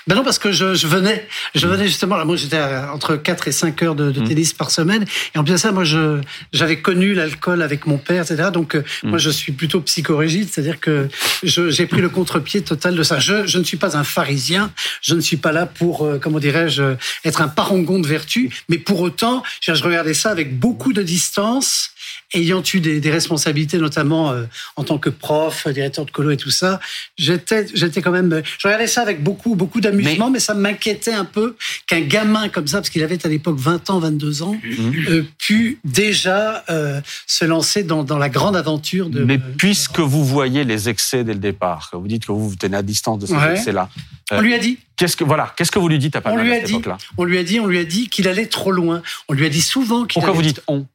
[0.08, 2.62] ben non, parce que je, je venais, je venais justement, là, moi j'étais
[2.94, 5.06] entre 4 et 5 heures de, de, tennis par semaine.
[5.34, 6.20] Et en plus de ça, moi je,
[6.52, 8.50] j'avais connu l'alcool avec mon père, etc.
[8.52, 9.10] Donc mmh.
[9.10, 11.08] moi je suis plutôt psychorigide, c'est-à-dire que
[11.44, 13.20] j'ai pris le contre-pied total de ça.
[13.20, 16.40] Je, je ne suis pas un pharisien, je ne suis pas là pour, euh, comment
[16.40, 21.02] dirais-je, être un parangon de vertu, mais pour autant, je regardais ça avec beaucoup de
[21.02, 21.93] distance
[22.34, 24.46] ayant eu des, des responsabilités, notamment euh,
[24.76, 26.80] en tant que prof, directeur de colo et tout ça,
[27.18, 30.34] j'étais, j'étais quand même, je regardais ça avec beaucoup, beaucoup d'amusement, mais...
[30.34, 30.40] mais...
[30.40, 31.56] ça m'inquiétait un peu
[31.88, 34.92] qu'un gamin comme ça, parce qu'il avait à l'époque 20 ans, 22 ans, mmh.
[35.10, 39.24] euh, pu déjà euh, se lancer dans, dans, la grande aventure de.
[39.24, 42.78] Mais puisque vous voyez les excès dès le départ, vous dites que vous vous tenez
[42.78, 43.54] à distance de ces ouais.
[43.54, 43.90] excès-là.
[44.32, 44.80] on lui a dit.
[44.96, 46.68] Qu'est-ce que voilà Qu'est-ce que vous lui dites à Palma on lui a à cette
[46.68, 46.98] dit, époque-là?
[47.18, 49.02] On lui a dit, on lui a dit qu'il allait trop loin.
[49.28, 50.22] On lui a dit souvent qu'il.
[50.22, 50.38] Pourquoi allait...
[50.38, 50.86] vous dites on?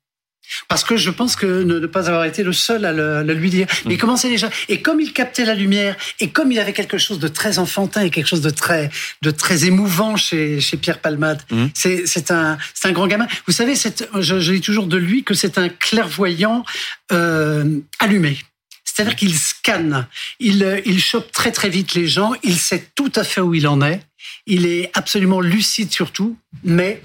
[0.68, 3.22] Parce que je pense que ne, ne pas avoir été le seul à le, à
[3.22, 3.66] le lui dire.
[3.86, 4.50] Mais il commençait déjà.
[4.68, 8.02] Et comme il captait la lumière, et comme il avait quelque chose de très enfantin
[8.02, 8.90] et quelque chose de très,
[9.22, 11.66] de très émouvant chez, chez Pierre Palmade, mmh.
[11.74, 13.26] c'est un, un grand gamin.
[13.46, 16.64] Vous savez, je, je dis toujours de lui que c'est un clairvoyant
[17.12, 18.38] euh, allumé.
[18.84, 20.08] C'est-à-dire qu'il scanne,
[20.40, 23.68] il, il chope très très vite les gens, il sait tout à fait où il
[23.68, 24.00] en est,
[24.46, 27.00] il est absolument lucide surtout, mais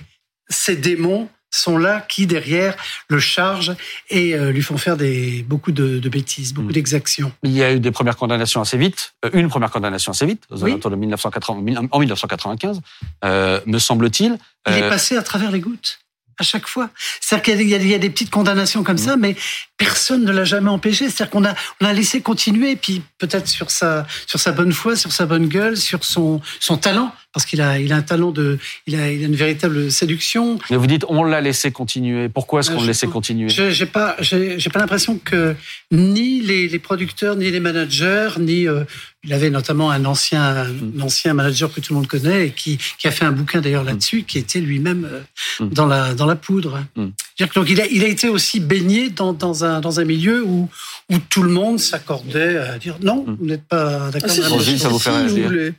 [0.50, 2.76] ses démons sont là qui derrière
[3.10, 3.76] le chargent
[4.10, 6.74] et euh, lui font faire des beaucoup de, de bêtises, beaucoup mmh.
[6.74, 7.32] d'exactions.
[7.44, 10.44] Il y a eu des premières condamnations assez vite, euh, une première condamnation assez vite,
[10.50, 10.72] aux oui.
[10.72, 12.82] alentours de 1980, en 1995,
[13.24, 14.38] euh, me semble-t-il.
[14.68, 16.00] Il est passé à travers les gouttes
[16.40, 16.90] à chaque fois.
[17.22, 19.00] C'est-à-dire qu'il y, y, a des petites condamnations comme mmh.
[19.00, 19.36] ça, mais
[19.78, 21.10] personne ne l'a jamais empêché.
[21.10, 24.96] C'est-à-dire qu'on a, on a laissé continuer, puis peut-être sur sa, sur sa bonne foi,
[24.96, 28.32] sur sa bonne gueule, sur son, son talent, parce qu'il a, il a un talent
[28.32, 30.60] de, il a, il a une véritable séduction.
[30.70, 32.30] Mais vous dites, on l'a laissé continuer.
[32.30, 33.50] Pourquoi est-ce qu'on le laissait continuer?
[33.50, 35.56] J'ai pas, j'ai pas l'impression que
[35.92, 38.84] ni les, les, producteurs, ni les managers, ni euh,
[39.24, 42.78] il avait notamment un ancien, un ancien manager que tout le monde connaît et qui,
[42.98, 46.36] qui a fait un bouquin d'ailleurs là-dessus, qui était lui-même euh, dans la, dans la
[46.36, 46.84] poudre.
[46.96, 47.08] Mm.
[47.56, 50.70] Donc il a, il a été aussi baigné dans, dans, un, dans un milieu où,
[51.12, 53.38] où tout le monde s'accordait à dire non, Mm.
[53.40, 54.30] vous n'êtes pas d'accord.
[54.32, 55.74] Ah, si, ça vous fait réagir où les-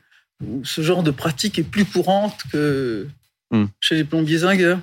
[0.45, 3.07] où ce genre de pratique est plus courante que
[3.51, 3.67] Mm.
[3.79, 4.81] chez les plombiers zingueurs.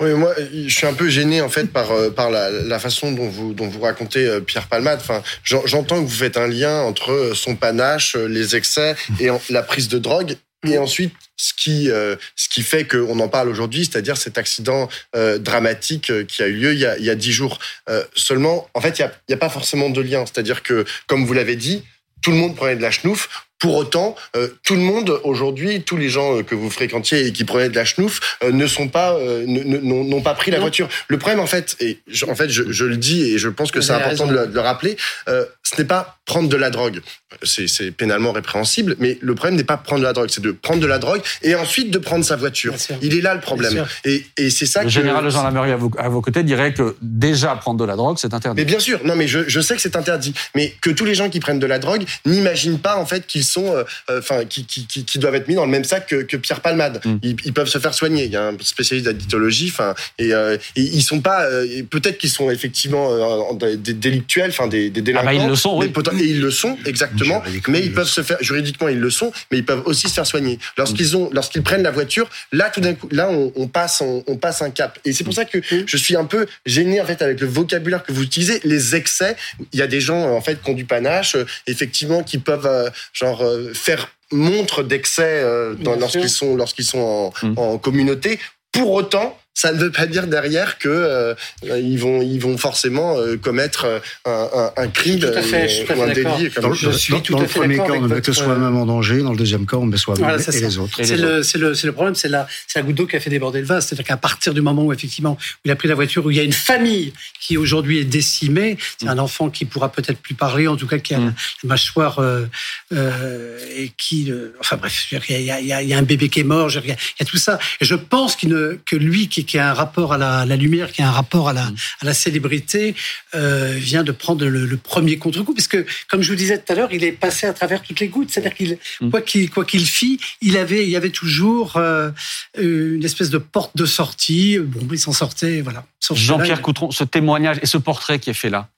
[0.00, 3.10] Oui, moi, je suis un peu gêné en fait par euh, par la, la façon
[3.12, 5.00] dont vous dont vous racontez euh, Pierre Palmade.
[5.02, 9.28] Enfin, j'en- j'entends que vous faites un lien entre euh, son panache, les excès et
[9.50, 10.36] la prise de drogue.
[10.64, 14.88] Et ensuite, ce qui, euh, ce qui fait qu'on en parle aujourd'hui, c'est-à-dire cet accident
[15.14, 17.58] euh, dramatique euh, qui a eu lieu il y a, il y a 10 jours.
[17.88, 20.24] Euh, seulement, en fait, il n'y a, a pas forcément de lien.
[20.26, 21.84] C'est-à-dire que, comme vous l'avez dit,
[22.22, 23.45] tout le monde prenait de la chenouf.
[23.58, 27.32] Pour autant, euh, tout le monde aujourd'hui, tous les gens euh, que vous fréquentiez et
[27.32, 30.64] qui prenaient de la chenouf euh, ne sont pas, euh, n'ont pas pris la Non.
[30.64, 30.88] voiture.
[31.08, 33.70] Le problème, en fait, et je, en fait, je, je le dis et je pense
[33.70, 34.96] que c'est important de le, de le rappeler,
[35.28, 37.00] euh, ce n'est pas prendre de la drogue.
[37.42, 40.80] C'est pénalement répréhensible, mais le problème n'est pas prendre de la drogue, c'est de prendre
[40.80, 42.74] de la drogue et ensuite de prendre sa voiture.
[43.02, 43.84] Il est là le problème.
[44.04, 47.54] Et, et c'est ça Le que général à vos, à vos côtés dirait que déjà
[47.56, 48.60] prendre de la drogue, c'est interdit.
[48.60, 50.34] Mais bien sûr, non, mais je, je sais que c'est interdit.
[50.54, 53.44] Mais que tous les gens qui prennent de la drogue n'imaginent pas en fait qu'ils
[53.46, 53.74] sont,
[54.10, 57.00] enfin, qui, qui, qui, doivent être mis dans le même sac que, que Pierre Palmade.
[57.04, 57.16] Mm.
[57.22, 58.24] Ils, peuvent se faire soigner.
[58.24, 61.48] Il y a un spécialiste d'addictologie, enfin, et, et, ils sont pas,
[61.90, 65.28] peut-être qu'ils sont effectivement des délictuels, enfin des, des délinquants.
[65.28, 65.92] Ah bah ils le sont, oui.
[66.20, 69.58] Et ils le sont exactement, mais ils peuvent se faire juridiquement ils le sont, mais
[69.58, 70.58] ils peuvent aussi se faire soigner.
[70.76, 74.62] Lorsqu'ils ont, lorsqu'ils prennent la voiture, là tout d'un coup, là on, passe, on, passe
[74.62, 74.98] un cap.
[75.04, 78.02] Et c'est pour ça que je suis un peu gêné en fait avec le vocabulaire
[78.02, 79.36] que vous utilisez, les excès.
[79.72, 82.90] Il y a des gens en fait qui ont du panache, effectivement, qui peuvent euh,
[83.36, 86.98] genre euh, faire montre d'excès euh, lorsqu'ils sont lorsqu'ils sont
[87.42, 87.58] en, mm.
[87.58, 88.38] en communauté.
[88.72, 93.16] Pour autant, ça ne veut pas dire derrière que euh, ils vont ils vont forcément
[93.16, 96.50] euh, commettre euh, un, un, un crime tout à fait, ou un délit.
[96.60, 98.84] Dans, je suis dans, tout dans le premier cas, on ne met que soi-même en
[98.84, 99.22] danger.
[99.22, 101.00] Dans le deuxième cas, on met soi-même et les autres.
[101.02, 103.66] C'est le, le, le, problème, c'est la, la goutte d'eau qui a fait déborder le
[103.66, 103.86] vase.
[103.86, 106.40] C'est-à-dire qu'à partir du moment où effectivement il a pris la voiture, où il y
[106.40, 110.68] a une famille qui aujourd'hui est décimée, c'est un enfant qui pourra peut-être plus parler,
[110.68, 111.34] en tout cas qui a mm.
[111.62, 115.94] la mâchoire euh, et qui, enfin bref, il y, a, il, y a, il y
[115.94, 117.58] a un bébé qui est mort, il y a, tout ça.
[117.80, 121.02] Et je pense ne, que lui qui qui a un rapport à la, lumière, qui
[121.02, 121.76] a un rapport à la, mm.
[122.00, 122.94] à la célébrité,
[123.34, 125.54] euh, vient de prendre le, premier contre-coup.
[125.54, 128.00] Parce que, comme je vous disais tout à l'heure, il est passé à travers toutes
[128.00, 128.30] les gouttes.
[128.30, 129.10] C'est-à-dire qu'il, mm.
[129.10, 132.10] quoi qu'il quoi qu'il fit, il avait, il y avait toujours euh,
[132.58, 134.58] une espèce de porte de sortie.
[134.58, 135.84] Bon, il s'en sortait, voilà.
[136.12, 138.68] Jean-Pierre Coutron, ce témoignage et ce portrait qui est fait là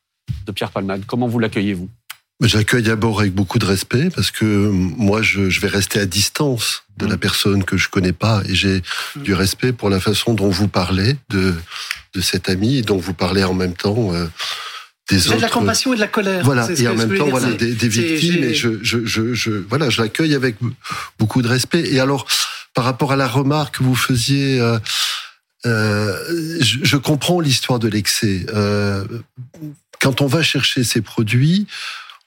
[0.47, 1.89] de Pierre Palmade, comment vous l'accueillez-vous?
[2.41, 6.85] J'accueille d'abord avec beaucoup de respect parce que moi, je, je vais rester à distance
[6.97, 7.19] de la mm.
[7.19, 8.83] personne que je connais pas et j'ai
[9.17, 9.23] mm.
[9.23, 11.55] du respect pour la façon dont vous parlez de
[12.15, 14.27] de cet ami et dont vous parlez en même temps euh,
[15.11, 15.37] des autres.
[15.37, 16.45] de la compassion et de la colère.
[16.45, 19.91] Voilà et en même temps voilà des, des victimes et je je je, je voilà
[19.91, 20.57] je l'accueille avec
[21.19, 22.27] beaucoup de respect et alors
[22.75, 24.61] par rapport à la remarque que vous faisiez.
[24.61, 24.79] Euh,
[25.67, 26.17] euh,
[26.61, 28.47] je, je, comprends l'histoire de l'excès.
[28.55, 29.05] Euh,
[30.01, 31.67] quand on va chercher ces produits,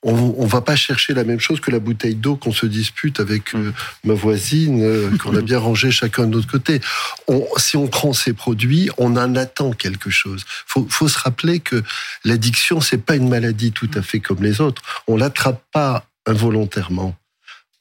[0.04, 3.20] on, on va pas chercher la même chose que la bouteille d'eau qu'on se dispute
[3.20, 3.72] avec euh,
[4.04, 6.82] ma voisine, euh, qu'on a bien rangé chacun de notre côté.
[7.28, 10.44] On, si on prend ces produits, on en attend quelque chose.
[10.66, 11.84] Faut, faut se rappeler que
[12.26, 14.82] l'addiction, c'est pas une maladie tout à fait comme les autres.
[15.08, 17.16] On l'attrape pas involontairement.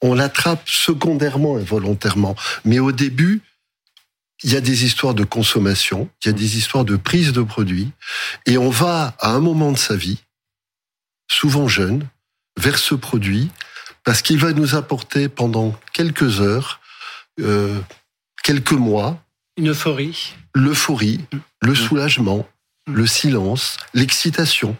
[0.01, 2.35] On l'attrape secondairement involontairement.
[2.65, 3.41] Mais au début,
[4.43, 7.43] il y a des histoires de consommation, il y a des histoires de prise de
[7.43, 7.91] produits,
[8.47, 10.17] et on va à un moment de sa vie
[11.31, 12.07] souvent jeunes,
[12.59, 13.49] vers ce produit,
[14.03, 16.79] parce qu'il va nous apporter pendant quelques heures,
[17.39, 17.79] euh,
[18.43, 19.21] quelques mois,
[19.57, 21.19] une euphorie, l'euphorie,
[21.61, 22.47] le soulagement,
[22.87, 24.75] le silence, l'excitation.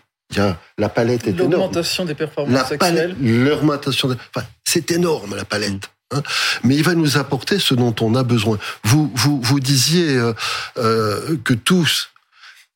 [0.78, 1.52] La palette est énorme.
[1.52, 3.16] L'augmentation des performances sexuelles.
[3.20, 5.92] L'augmentation, enfin, c'est énorme la palette.
[6.12, 6.24] Hein.
[6.64, 8.58] Mais il va nous apporter ce dont on a besoin.
[8.84, 10.34] Vous, vous, vous disiez euh,
[10.78, 12.12] euh, que tous,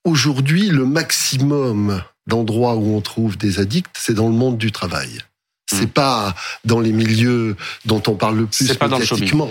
[0.03, 5.21] aujourd'hui, le maximum d'endroits où on trouve des addicts, c'est dans le monde du travail.
[5.67, 5.89] C'est hmm.
[5.89, 9.49] pas dans les milieux dont on parle le plus médiatiquement.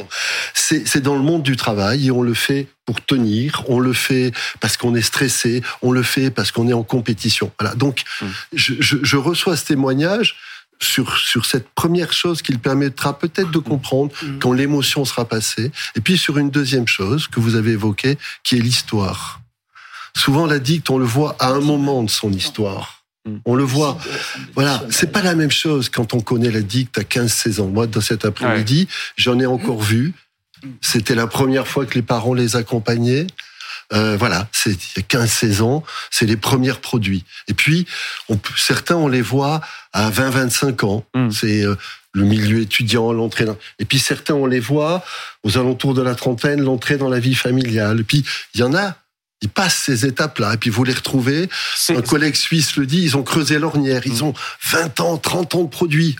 [0.54, 4.32] C'est dans le monde du travail et on le fait pour tenir, on le fait
[4.60, 7.50] parce qu'on est stressé, on le fait parce qu'on est en compétition.
[7.58, 7.74] Voilà.
[7.74, 8.26] Donc, hmm.
[8.52, 10.36] je, je, je, reçois ce témoignage
[10.80, 14.38] sur, sur cette première chose qui permettra peut-être de comprendre hmm.
[14.38, 15.72] quand l'émotion sera passée.
[15.96, 19.40] Et puis sur une deuxième chose que vous avez évoquée, qui est l'histoire.
[20.16, 23.04] Souvent, l'addict, on le voit à un moment de son histoire.
[23.26, 23.36] Mm.
[23.44, 23.98] On le voit.
[24.54, 27.68] Voilà, c'est pas la même chose quand on connaît l'addict à 15-16 ans.
[27.68, 30.14] Moi, dans cet après-midi, j'en ai encore vu.
[30.80, 33.26] C'était la première fois que les parents les accompagnaient.
[33.92, 37.24] Euh, voilà, c'est il y a 15-16 ans, c'est les premiers produits.
[37.48, 37.86] Et puis,
[38.30, 39.60] on, certains, on les voit
[39.92, 41.04] à 20-25 ans.
[41.14, 41.30] Mm.
[41.30, 41.76] C'est euh,
[42.12, 43.58] le milieu étudiant, l'entrée dans...
[43.78, 45.04] Et puis certains, on les voit
[45.42, 48.00] aux alentours de la trentaine, l'entrée dans la vie familiale.
[48.00, 48.24] Et puis,
[48.54, 48.96] il y en a
[49.44, 51.50] ils passent ces étapes-là, et puis vous les retrouvez.
[51.90, 54.28] Un collègue suisse le dit, ils ont creusé l'ornière, ils mm.
[54.28, 56.16] ont 20 ans, 30 ans de produits.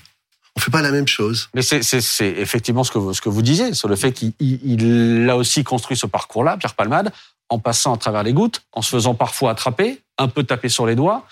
[0.56, 1.48] On fait pas la même chose.
[1.54, 1.80] Mais c'est
[2.20, 5.96] effectivement ce que, vous, ce que vous disiez, sur le fait qu'il a aussi construit
[5.96, 7.12] ce parcours-là, Pierre Palmade,
[7.48, 10.86] en passant à travers les gouttes, en se faisant parfois attraper, un peu taper sur
[10.86, 11.26] les doigts,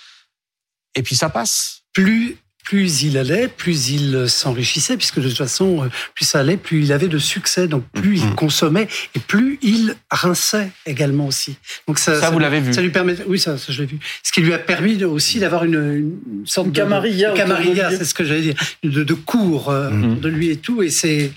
[0.95, 1.83] et puis ça passe.
[1.93, 6.57] Plus plus il allait, plus il s'enrichissait, puisque de toute façon, euh, plus ça allait,
[6.57, 8.35] plus il avait de succès, donc plus il mm-hmm.
[8.35, 11.57] consommait et plus il rinçait également aussi.
[11.89, 12.73] Donc ça, ça, vous l'avez vu.
[12.73, 13.99] Ça lui permet, oui, ça, ça je l'ai vu.
[14.23, 18.15] Ce qui lui a permis aussi d'avoir une, une, sorte de camarilla, camarilla, c'est ce
[18.15, 20.21] que j'allais dire, de, de cours euh, mm-hmm.
[20.21, 21.33] de lui et tout, et c'est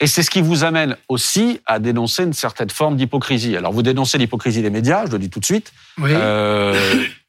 [0.00, 3.54] et c'est ce qui vous amène aussi à dénoncer une certaine forme d'hypocrisie.
[3.56, 5.72] Alors vous dénoncez l'hypocrisie des médias, je le dis tout de suite.
[5.98, 6.12] Oui.
[6.14, 6.74] Euh,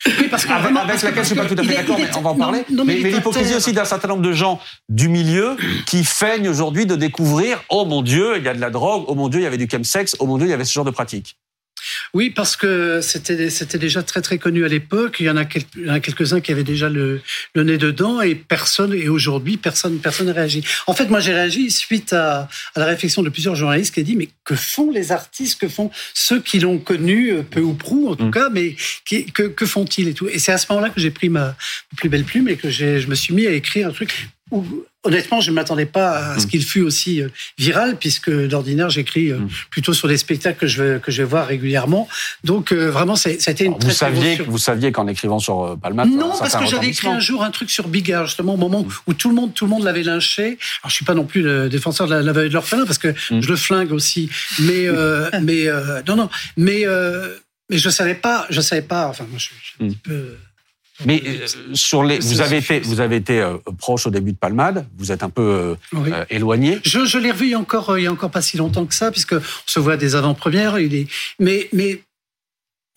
[0.05, 2.21] oui parce que avec, avec laquelle je suis pas tout à fait d'accord, mais on
[2.21, 2.63] va en parler.
[2.85, 7.61] mais, l'hypocrisie aussi d'un certain nombre de gens du milieu qui feignent aujourd'hui de découvrir
[7.69, 9.57] oh mon Dieu, il y a de la drogue, oh mon Dieu, il y avait
[9.57, 11.37] du chemsex, oh mon Dieu, il y avait ce genre de pratique.
[12.13, 15.17] Oui, parce que c'était c'était déjà très très connu à l'époque.
[15.19, 17.21] Il y en a, quelques, uns qui avaient déjà le,
[17.55, 20.63] le nez dedans et personne et aujourd'hui personne personne n'a réagi.
[20.87, 24.03] En fait, moi j'ai réagi suite à, à, la réflexion de plusieurs journalistes qui ont
[24.03, 27.73] dit mais que font les artistes, que font ceux qui l'ont connu euh, peu ou
[27.73, 28.31] prou en tout mm.
[28.31, 30.27] cas, mais qui, que, que font-ils et tout?
[30.27, 31.55] Et c'est à ce moment-là que j'ai pris ma
[31.97, 34.65] plus belle plume et que je me suis mis à écrire un truc où
[35.03, 36.49] honnêtement, je ne m'attendais pas à ce mm.
[36.49, 39.49] qu'il fût aussi euh, viral, puisque d'ordinaire, j'écris euh, mm.
[39.69, 42.07] plutôt sur des spectacles que je vais, que je vais voir régulièrement.
[42.43, 45.77] Donc, euh, vraiment, ça a été une très, vous saviez, Vous saviez qu'en écrivant sur
[45.81, 48.83] Palma Non, parce que j'avais écrit un jour un truc sur Bigard, justement, au moment
[48.83, 48.89] mm.
[49.07, 50.57] où tout le monde, tout le monde l'avait lynché.
[50.83, 53.13] Alors, je suis pas non plus le défenseur de la, la de l'orphelin, parce que
[53.29, 54.29] je le flingue aussi.
[54.59, 54.87] Mais,
[55.41, 55.67] mais
[56.07, 56.29] non, non.
[56.57, 56.85] Mais,
[57.69, 60.35] mais je savais pas, je savais pas, enfin, moi, je suis un petit peu
[61.05, 64.37] mais euh, sur les, vous avez été, vous avez été euh, proche au début de
[64.37, 64.87] Palmade.
[64.97, 66.79] Vous êtes un peu euh, éloigné.
[66.83, 68.85] Je, je l'ai revu il y a encore, il y a encore pas si longtemps
[68.85, 70.79] que ça, puisque on se voit des avant-premières.
[70.79, 71.07] Il est,
[71.39, 72.03] mais, mais,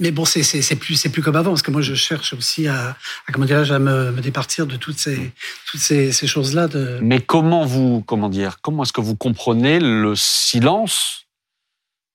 [0.01, 0.43] mais bon, c'est,
[0.77, 3.71] plus, c'est plus comme avant, parce que moi, je cherche aussi à, à comment dirais
[3.71, 5.33] à me, me, départir de toutes ces,
[5.71, 6.69] toutes ces, ces choses-là.
[6.69, 6.99] De...
[7.03, 11.24] Mais comment vous, comment dire, comment est-ce que vous comprenez le silence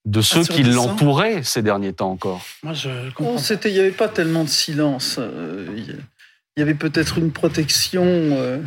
[0.10, 3.38] de ceux qui l'entouraient ces derniers temps encore Moi, je comprends.
[3.66, 5.18] il n'y avait pas tellement de silence.
[5.20, 8.58] Euh, il y avait peut-être une protection, euh,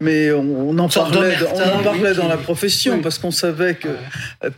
[0.00, 3.88] mais on, en parlait, on en parlait dans la profession parce qu'on savait que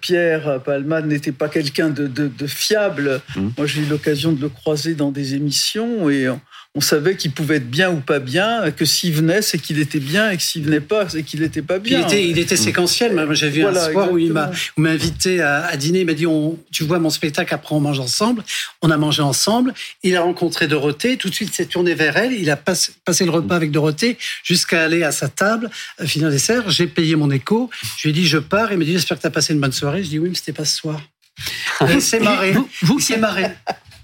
[0.01, 3.21] Pierre Palmade n'était pas quelqu'un de, fiable.
[3.37, 3.53] Hum.
[3.59, 6.41] Moi, j'ai eu l'occasion de le croiser dans des émissions et on
[6.81, 10.31] savait qu'il pouvait être bien ou pas bien, que s'il venait, c'est qu'il était bien,
[10.31, 11.99] et que s'il venait pas, c'est qu'il n'était pas bien.
[11.99, 13.13] Il était, il était séquentiel.
[13.13, 16.01] Moi, j'ai vu un soir où il m'a invité à, dîner.
[16.01, 18.45] Il m'a dit on, Tu vois mon spectacle, après on mange ensemble.
[18.83, 19.75] On a mangé ensemble.
[20.05, 21.17] Il a rencontré Dorothée.
[21.17, 22.35] Tout de suite, s'est tourné vers elle.
[22.35, 22.93] Il a passé,
[23.25, 26.71] le repas avec Dorothée jusqu'à aller à sa table, à finir dessert.
[26.71, 27.69] J'ai payé mon écho.
[27.97, 28.71] Je lui ai dit Je pars.
[28.73, 30.05] Il m'a dit J'espère que tu as passé une bonne soirée.
[30.05, 31.03] Je dis Oui, mais c'était pas ce soir.
[31.93, 32.53] Il s'est marré.
[32.53, 33.47] Vous, vous, il marré.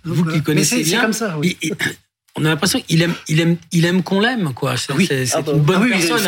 [0.05, 0.99] Vous qui connaissez bien.
[0.99, 1.37] C'est comme ça.
[1.39, 1.57] Oui
[2.38, 4.77] on a l'impression qu'il aime, il aime, il aime qu'on l'aime, quoi.
[4.77, 5.09] C'est oui.
[5.33, 6.27] ah bah, une bonne ah personne.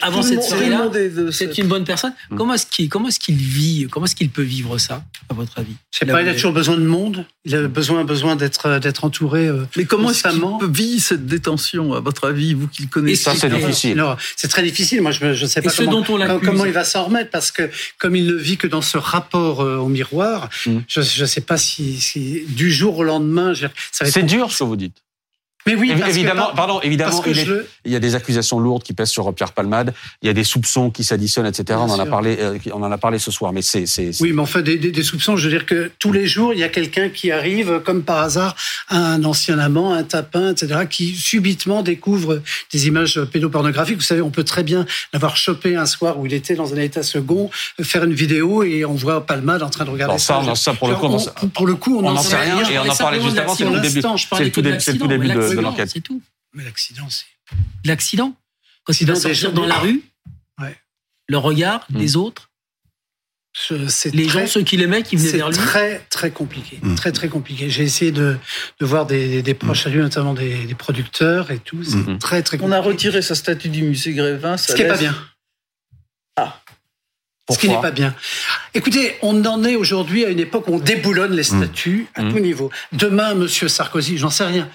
[0.00, 0.90] avant, cette série-là,
[1.32, 2.14] c'est une bonne personne.
[2.30, 2.36] Mm.
[2.36, 5.58] Comment est-ce qu'il, comment est-ce qu'il vit, comment est-ce qu'il peut vivre ça, à votre
[5.58, 5.74] avis?
[5.90, 6.22] Je sais pas.
[6.22, 7.26] Il a toujours besoin de monde?
[7.44, 9.46] Il a besoin, besoin d'être, d'être entouré.
[9.46, 13.22] Euh, Mais comment est-ce qu'il vit cette détention, à votre avis, vous qui le connaissez
[13.22, 14.02] Ça, c'est difficile.
[14.36, 15.02] c'est très difficile.
[15.02, 18.26] Moi, je ne sais pas comment, comment, il va s'en remettre, parce que comme il
[18.26, 20.78] ne vit que dans ce rapport euh, au miroir, mm.
[20.88, 23.52] je ne sais pas si, si, du jour au lendemain,
[23.92, 25.04] c'est dur que vous dites.
[25.66, 29.52] Mais oui, évidemment, pardon, évidemment, il, y a des accusations lourdes qui pèsent sur Pierre
[29.52, 29.92] Palmade.
[30.22, 31.78] Il y a des soupçons qui s'additionnent, etc.
[31.82, 33.52] on en a parlé, euh, on en a parlé ce soir.
[33.52, 33.84] Mais c'est,
[34.20, 35.36] oui, mais enfin des, des, soupçons.
[35.36, 38.18] Je veux dire que tous les jours, il y a quelqu'un qui arrive, comme par
[38.18, 38.56] hasard,
[38.88, 42.42] un ancien amant, un tapin, etc., qui subitement découvre
[42.72, 43.96] des images pédopornographiques.
[43.96, 46.78] Vous savez, on peut très bien l'avoir chopé un soir où il était dans un
[46.78, 47.50] état second,
[47.82, 50.42] faire une vidéo et on voit Palmade en train de regarder ça.
[50.54, 52.68] ça, pour le coup, on, pour le coup, on n'en sait rien.
[52.70, 53.54] Et on en parlait juste avant.
[53.54, 54.02] C'est le début.
[54.28, 54.44] C'est
[54.92, 55.49] le tout début de
[55.86, 56.22] c'est tout.
[56.52, 57.26] Mais l'accident, c'est.
[57.84, 58.34] L'accident
[58.84, 60.02] Quand il va sortir dans la rue,
[61.30, 61.98] le regard hmm.
[61.98, 62.50] des autres,
[64.12, 65.56] les gens, ceux qui l'aimaient, qui venaient vers lui.
[65.56, 66.78] C'est très, très compliqué.
[66.82, 66.94] Hmm.
[66.96, 67.70] Très, très compliqué.
[67.70, 68.36] J'ai essayé de,
[68.80, 71.82] de voir des, des, proches à lui, notamment des, producteurs et tout.
[71.84, 72.18] C'est hmm.
[72.18, 72.76] très, très compliqué.
[72.76, 74.56] On a retiré sa statue du musée Grévin.
[74.56, 75.14] Ce qui n'est pas bien.
[76.36, 76.60] Ah.
[77.48, 78.14] Ce qui n'est pas bien.
[78.74, 82.38] Écoutez, on en est aujourd'hui à une époque où on déboulonne les statues à tout
[82.38, 82.70] niveau.
[82.92, 84.68] Demain, Monsieur Sarkozy, j'en sais rien.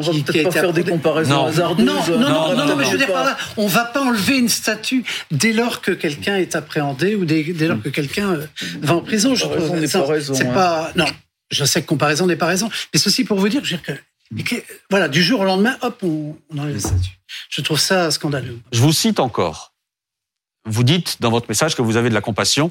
[0.00, 1.84] On va peut-être pas faire des comparaisons hasardeuses.
[1.84, 4.38] Non, non, non, non, non, mais je veux dire par là, on va pas enlever
[4.38, 8.46] une statue dès lors que quelqu'un est appréhendé ou dès, dès lors que quelqu'un euh,
[8.80, 9.34] va en prison.
[9.34, 9.86] Je trouve.
[9.86, 10.34] C'est pas raison.
[10.34, 10.92] C'est pas.
[10.96, 11.06] Non,
[11.50, 14.44] je sais que comparaison n'est pas raison, mais aussi pour vous dire, je veux dire
[14.44, 14.54] que,
[14.88, 17.18] voilà, du jour au lendemain, hop, on, on enlève la statue.
[17.48, 18.58] Je trouve ça scandaleux.
[18.72, 19.74] Je vous cite encore.
[20.66, 22.70] Vous dites dans votre message que vous avez de la compassion.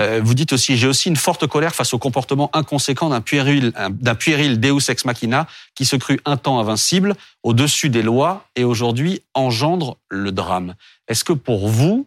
[0.00, 3.72] Euh, vous dites aussi, j'ai aussi une forte colère face au comportement inconséquent d'un puéril,
[3.90, 8.64] d'un puéril Deus ex machina qui se crut un temps invincible, au-dessus des lois et
[8.64, 10.74] aujourd'hui engendre le drame.
[11.08, 12.06] Est-ce que pour vous,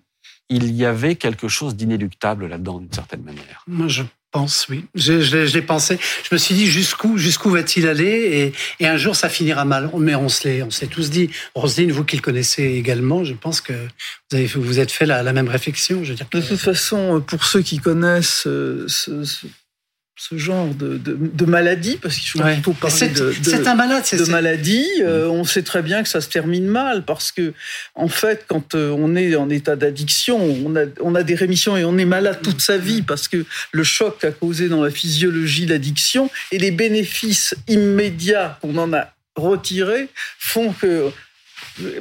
[0.49, 3.63] il y avait quelque chose d'inéluctable là-dedans d'une certaine manière?
[4.31, 4.85] Pense, oui.
[4.95, 5.99] Je, je, l'ai pensé.
[6.23, 8.53] Je me suis dit jusqu'où, jusqu'où va-t-il aller?
[8.79, 9.89] Et, et, un jour ça finira mal.
[9.97, 11.29] Mais on se l'est, on s'est tous dit.
[11.55, 15.23] Roselyne, vous qui le connaissez également, je pense que vous avez, vous êtes fait la,
[15.23, 16.03] la même réflexion.
[16.03, 19.45] Je veux dire De toute façon, pour ceux qui connaissent euh, ce, ce,
[20.15, 22.29] ce genre de, de, de, maladie, parce qu'il
[22.61, 24.85] faut parler de, c'est un malade, de maladie.
[24.99, 27.53] Euh, on sait très bien que ça se termine mal, parce que
[27.95, 31.77] en fait, quand euh, on est en état d'addiction, on a, on a des rémissions
[31.77, 34.91] et on est malade toute sa vie, parce que le choc a causé dans la
[34.91, 41.11] physiologie l'addiction et les bénéfices immédiats qu'on en a retirés font que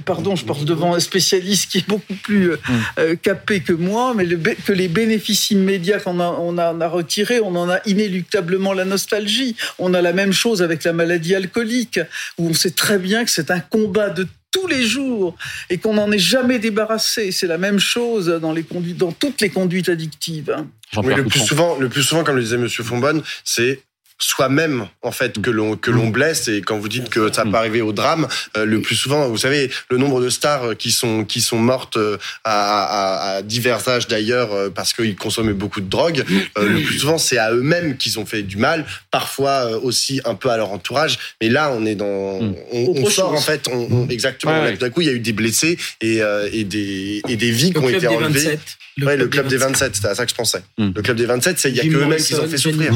[0.04, 3.16] pardon, je parle devant un spécialiste qui est beaucoup plus mm.
[3.22, 7.40] capé que moi, mais que les bénéfices immédiats qu'on a, on a, on a retirés,
[7.40, 9.56] on en a inéluctablement la nostalgie.
[9.78, 12.00] On a la même chose avec la maladie alcoolique,
[12.38, 15.36] où on sait très bien que c'est un combat de tous les jours
[15.68, 17.32] et qu'on n'en est jamais débarrassé.
[17.32, 20.54] C'est la même chose dans, les conduites, dans toutes les conduites addictives.
[20.96, 23.80] le plus souvent, le plus souvent, comme le disait Monsieur Fonbonne, c'est
[24.20, 26.12] soi-même en fait que l'on que l'on mm.
[26.12, 26.48] blesse.
[26.48, 29.38] Et quand vous dites que ça peut arriver au drame euh, le plus souvent vous
[29.38, 34.06] savez le nombre de stars qui sont qui sont mortes euh, à, à, divers âges
[34.06, 36.24] d'ailleurs euh, parce qu'ils consommaient beaucoup de drogue
[36.56, 40.50] le plus souvent c'est à eux-mêmes qu'ils ont fait du mal parfois aussi un peu
[40.50, 41.18] à leur entourage.
[41.40, 42.54] Mais là on est dans mm.
[42.72, 46.20] on, sort en fait on, exactement d'un coup il y a eu des blessés et,
[46.52, 48.58] et des et des vies qui ont été enlevées.
[48.96, 50.62] le, club, le club des 27, c'était à ça que je pensais.
[50.78, 52.92] Le club des 27, il y a que eux-mêmes qui ont fait souffrir.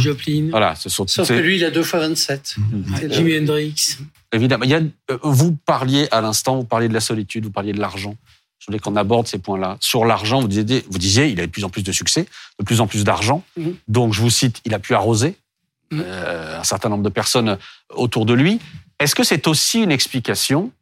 [0.51, 2.57] Voilà, ce sont Sauf que lui, il a deux fois 27.
[2.59, 3.11] Hmm.
[3.11, 3.99] Jimi Hendrix.
[4.33, 4.65] Évidemment.
[4.65, 4.81] Il y a,
[5.23, 8.17] vous parliez à l'instant, vous parliez de la solitude, vous parliez de l'argent.
[8.59, 9.77] Je voulais qu'on aborde ces points-là.
[9.81, 12.27] Sur l'argent, vous disiez, vous disiez, il a de plus en plus de succès,
[12.59, 13.45] de plus en plus d'argent.
[13.57, 13.73] Hmm.
[13.87, 15.37] Donc, je vous cite, il a pu arroser
[15.93, 17.59] euh, un certain nombre de personnes
[17.91, 18.59] autour de lui.
[18.99, 20.73] Est-ce que c'est aussi une explication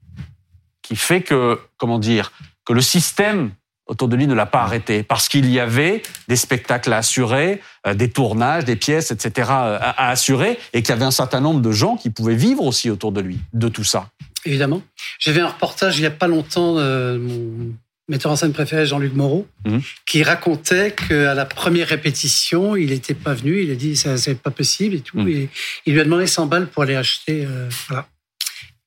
[0.80, 2.32] qui fait que, comment dire,
[2.64, 3.50] que le système
[3.86, 7.60] autour de lui ne l'a pas arrêté parce qu'il y avait des spectacles à assurer,
[7.86, 9.50] euh, des tournages, des pièces, etc.
[9.50, 12.64] Euh, à, assurer et qu'il y avait un certain nombre de gens qui pouvaient vivre
[12.64, 14.08] aussi autour de lui de tout ça.
[14.44, 14.82] Évidemment.
[15.18, 17.74] J'ai vu un reportage il y a pas longtemps de mon
[18.08, 19.78] metteur en scène préféré Jean-Luc Moreau mmh.
[20.06, 24.34] qui racontait qu'à la première répétition il n'était pas venu, il a dit ça c'est
[24.34, 25.28] pas possible et tout mmh.
[25.28, 25.48] et
[25.86, 28.06] il lui a demandé 100 balles pour aller acheter euh, voilà.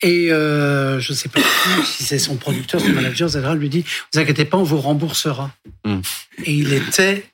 [0.06, 1.42] Et euh, je ne sais pas
[1.84, 3.54] si c'est son producteur, son manager, etc.
[3.56, 3.84] lui dit
[4.14, 5.52] Vous inquiétez pas, on vous remboursera.
[5.84, 6.00] Mm.
[6.44, 7.26] Et il était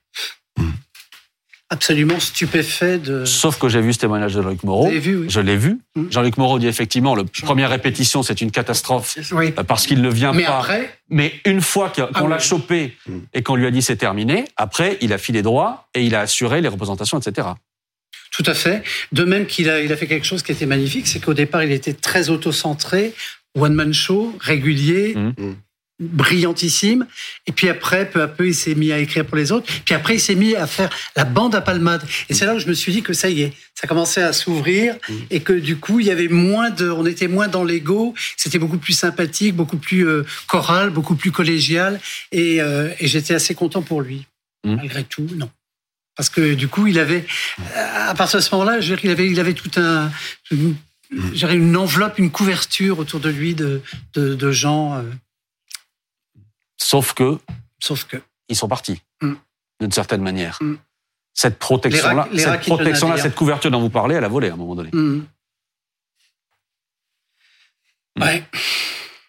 [1.70, 3.26] absolument stupéfait de.
[3.26, 4.88] Sauf que j'ai vu ce témoignage de Jean-Luc Moreau.
[4.88, 5.26] Vu, oui.
[5.30, 5.80] Je l'ai vu.
[5.98, 6.12] Mm.
[6.12, 9.54] Jean-Luc Moreau dit effectivement, la première répétition, c'est une catastrophe oui.
[9.58, 10.60] Euh, parce qu'il ne vient Mais pas.
[10.60, 10.98] Après...
[11.10, 13.18] Mais une fois qu'on ah l'a chopé mm.
[13.34, 16.22] et qu'on lui a dit c'est terminé, après, il a filé droit et il a
[16.22, 17.50] assuré les représentations, etc.
[18.32, 18.84] Tout à fait.
[19.12, 21.64] De même qu'il a, il a fait quelque chose qui était magnifique, c'est qu'au départ,
[21.64, 23.14] il était très auto-centré,
[23.58, 25.34] one-man show, régulier, mmh.
[25.38, 25.56] Mmh.
[26.00, 27.08] brillantissime.
[27.46, 29.70] Et puis après, peu à peu, il s'est mis à écrire pour les autres.
[29.84, 32.04] Puis après, il s'est mis à faire la bande à palmade.
[32.30, 34.32] Et c'est là où je me suis dit que ça y est, ça commençait à
[34.32, 35.14] s'ouvrir mmh.
[35.30, 38.14] et que du coup, il y avait moins de, on était moins dans l'ego.
[38.38, 42.00] C'était beaucoup plus sympathique, beaucoup plus euh, choral, beaucoup plus collégial.
[42.32, 44.26] Et, euh, et j'étais assez content pour lui.
[44.64, 45.50] Malgré tout, non.
[46.16, 47.26] Parce que du coup, il avait,
[47.76, 50.12] à partir de ce moment-là, il avait, il avait tout un,
[50.52, 50.76] une,
[51.12, 53.82] une enveloppe, une couverture autour de lui de,
[54.14, 54.96] de, gens.
[54.96, 55.04] Euh.
[56.78, 57.40] Sauf que.
[57.80, 58.18] Sauf que.
[58.50, 59.34] Ils sont partis, mm.
[59.80, 60.58] d'une certaine manière.
[60.62, 60.76] Mm.
[61.34, 64.76] Cette protection-là, cette, protection cette couverture dont vous parlez, elle a volé à un moment
[64.76, 64.90] donné.
[64.92, 65.26] Mm.
[68.20, 68.44] Ouais.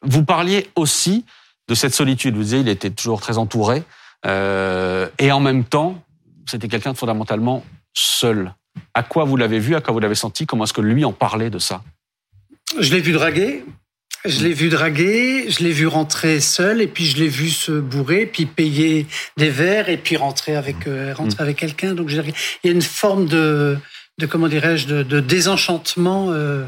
[0.03, 1.25] Vous parliez aussi
[1.69, 2.35] de cette solitude.
[2.35, 3.85] Vous disiez, il était toujours très entouré.
[4.27, 6.03] Euh, et en même temps,
[6.47, 7.65] c'était quelqu'un de fondamentalement
[7.95, 8.55] seul.
[8.95, 11.13] À quoi vous l'avez vu À quoi vous l'avez senti Comment est-ce que lui en
[11.13, 11.83] parlait de ça?
[12.79, 13.65] Je l'ai vu draguer.
[14.25, 17.73] Je l'ai vu draguer, je l'ai vu rentrer seul, et puis je l'ai vu se
[17.73, 21.45] bourrer, puis payer des verres, et puis rentrer avec euh, rentrer mm.
[21.45, 21.95] avec quelqu'un.
[21.95, 22.33] Donc il
[22.65, 23.77] y a une forme de,
[24.19, 26.65] de comment dirais-je, de, désenchantement euh,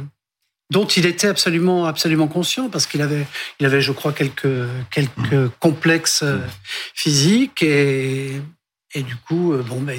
[0.70, 3.24] dont il était absolument absolument conscient, parce qu'il avait
[3.60, 5.50] il avait, je crois, quelques quelques mm.
[5.60, 6.38] complexes euh,
[6.92, 8.32] physiques et
[8.94, 9.98] et du coup, euh, bon, ben,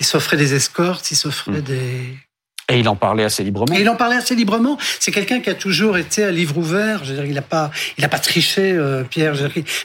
[0.00, 1.62] il s'offrait des escortes, il s'offrait mm.
[1.62, 2.16] des.
[2.68, 3.74] Et il en parlait assez librement.
[3.74, 4.78] Et il en parlait assez librement.
[5.00, 7.04] C'est quelqu'un qui a toujours été à livre ouvert.
[7.04, 9.34] Je veux dire, il n'a pas, il a pas triché, euh, Pierre.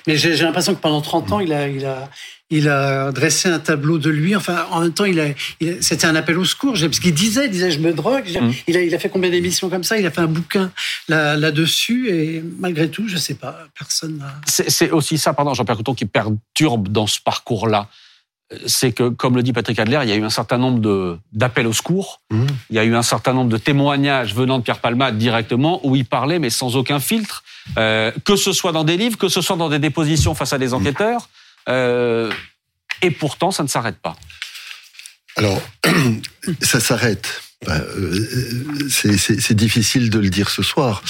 [0.05, 2.07] Mais j'ai l'impression que pendant 30 ans, il a, il a,
[2.49, 4.35] il a dressé un tableau de lui.
[4.35, 5.25] Enfin, en même temps, il a,
[5.81, 6.73] c'était un appel au secours.
[6.79, 8.29] Parce qu'il disait, il disait, je me drogue.
[8.29, 8.51] Mm.
[8.67, 9.97] Il, a, il a fait combien d'émissions comme ça?
[9.97, 10.71] Il a fait un bouquin
[11.09, 12.09] là-dessus.
[12.09, 14.23] et malgré tout, je sais pas, personne.
[14.45, 17.89] C'est aussi ça, pardon, Jean-Pierre Couton, qui perturbe dans ce parcours-là
[18.65, 21.67] c'est que, comme le dit Patrick Adler, il y a eu un certain nombre d'appels
[21.67, 22.21] au secours.
[22.29, 22.45] Mmh.
[22.69, 25.95] Il y a eu un certain nombre de témoignages venant de Pierre Palmade directement où
[25.95, 27.43] il parlait, mais sans aucun filtre,
[27.77, 30.57] euh, que ce soit dans des livres, que ce soit dans des dépositions face à
[30.57, 31.29] des enquêteurs.
[31.67, 32.31] Euh,
[33.01, 34.15] et pourtant, ça ne s'arrête pas.
[35.35, 35.61] Alors,
[36.61, 37.41] ça s'arrête.
[37.65, 41.01] Bah, euh, c'est difficile de le dire ce soir,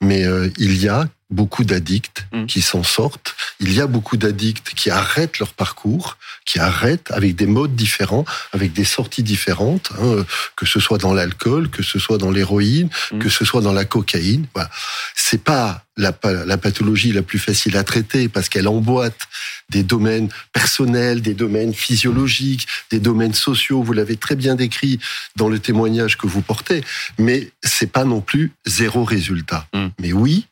[0.00, 0.24] mais
[0.58, 2.46] il y a beaucoup d'addicts mmh.
[2.46, 3.34] qui s'en sortent.
[3.60, 8.24] Il y a beaucoup d'addicts qui arrêtent leur parcours, qui arrêtent avec des modes différents,
[8.52, 10.24] avec des sorties différentes, hein,
[10.56, 13.18] que ce soit dans l'alcool, que ce soit dans l'héroïne, mmh.
[13.18, 14.46] que ce soit dans la cocaïne.
[14.54, 14.70] Voilà.
[15.14, 16.12] C'est pas la,
[16.46, 19.28] la, pathologie la plus facile à traiter parce qu'elle emboîte
[19.68, 23.82] des domaines personnels, des domaines physiologiques, des domaines sociaux.
[23.82, 24.98] Vous l'avez très bien décrit
[25.36, 26.82] dans le témoignage que vous portez,
[27.18, 29.66] mais c'est pas non plus zéro résultat.
[29.74, 29.86] Mmh.
[29.98, 30.46] Mais oui,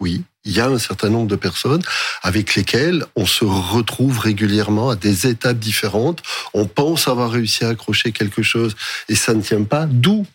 [0.00, 1.82] oui, il y a un certain nombre de personnes
[2.22, 6.22] avec lesquelles on se retrouve régulièrement à des étapes différentes.
[6.52, 8.76] On pense avoir réussi à accrocher quelque chose
[9.08, 9.86] et ça ne tient pas.
[9.86, 10.26] D'où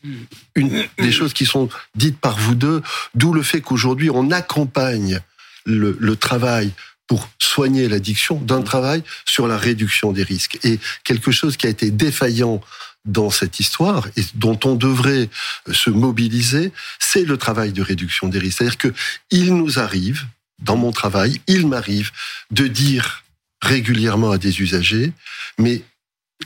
[0.56, 2.82] une des choses qui sont dites par vous deux,
[3.14, 5.20] d'où le fait qu'aujourd'hui on accompagne
[5.66, 6.72] le, le travail
[7.06, 10.60] pour soigner l'addiction d'un travail sur la réduction des risques.
[10.64, 12.62] Et quelque chose qui a été défaillant
[13.06, 15.30] dans cette histoire et dont on devrait
[15.72, 18.60] se mobiliser, c'est le travail de réduction des risques.
[18.60, 18.94] C'est-à-dire que
[19.32, 20.26] il nous arrive,
[20.60, 22.12] dans mon travail, il m'arrive
[22.52, 23.24] de dire
[23.62, 25.14] régulièrement à des usagers,
[25.58, 25.84] mais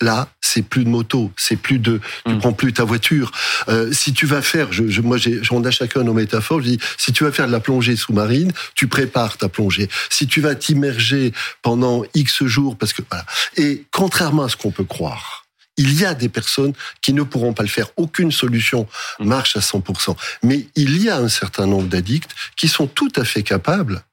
[0.01, 2.39] Là, c'est plus de moto, c'est plus de, tu mm.
[2.39, 3.31] prends plus ta voiture.
[3.67, 6.61] Euh, si tu vas faire, je, je moi, j'ai, on a chacun nos métaphores.
[6.61, 9.87] Je dis, si tu vas faire de la plongée sous-marine, tu prépares ta plongée.
[10.09, 11.31] Si tu vas t'immerger
[11.61, 13.23] pendant X jours, parce que voilà.
[13.55, 15.42] Et contrairement à ce qu'on peut croire,
[15.77, 17.87] il y a des personnes qui ne pourront pas le faire.
[17.97, 18.87] Aucune solution
[19.19, 19.25] mm.
[19.25, 20.15] marche à 100%.
[20.43, 24.03] Mais il y a un certain nombre d'addicts qui sont tout à fait capables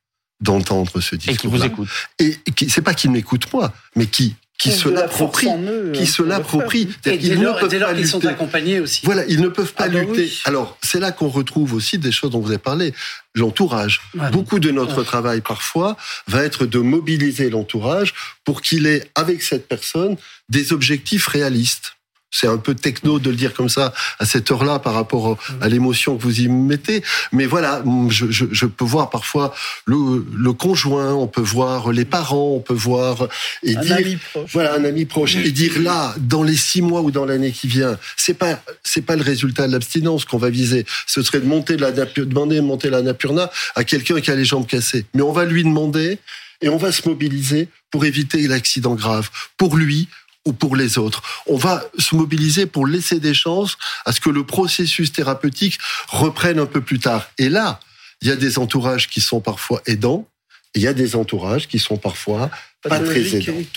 [0.41, 1.35] d'entendre ce discours.
[1.35, 1.89] Et qui vous écoutent.
[2.19, 2.39] Et
[2.69, 5.49] c'est pas qu'ils m'écoutent moi, mais qui qui se l'approprient,
[5.95, 6.89] qui se l'approprient.
[7.07, 8.07] Ils ne peuvent pas lutter.
[8.07, 9.01] sont accompagnés aussi.
[9.05, 10.31] Voilà, ils ne peuvent pas ah bah lutter.
[10.45, 12.93] Alors, c'est là qu'on retrouve aussi des choses dont vous avez parlé,
[13.35, 14.03] l'entourage.
[14.33, 15.97] Beaucoup de notre travail, parfois,
[16.29, 18.13] va être de mobiliser l'entourage
[18.45, 20.17] pour qu'il ait, avec cette personne,
[20.51, 21.95] des objectifs réalistes.
[22.31, 25.69] C'est un peu techno de le dire comme ça à cette heure-là par rapport à
[25.69, 27.03] l'émotion que vous y mettez.
[27.33, 29.55] Mais voilà, je, je, je peux voir parfois
[29.85, 33.29] le, le, conjoint, on peut voir les parents, on peut voir
[33.63, 34.51] et un dire ami proche.
[34.53, 37.67] voilà un ami proche et dire là dans les six mois ou dans l'année qui
[37.67, 40.87] vient, c'est pas c'est pas le résultat de l'abstinence qu'on va viser.
[41.07, 44.45] Ce serait de monter la demander de monter la napurna à quelqu'un qui a les
[44.45, 45.05] jambes cassées.
[45.15, 46.19] Mais on va lui demander
[46.63, 50.09] et on va se mobiliser pour éviter l'accident grave pour lui
[50.47, 51.23] ou pour les autres.
[51.47, 55.79] On va se mobiliser pour laisser des chances à ce que le processus thérapeutique
[56.09, 57.27] reprenne un peu plus tard.
[57.39, 57.81] Et là,
[58.23, 60.27] il y a des entourages qui sont parfois aidants,
[60.75, 62.51] il y a des entourages qui sont parfois
[62.83, 63.23] pas très.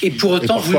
[0.02, 0.78] Et pour autant, vous,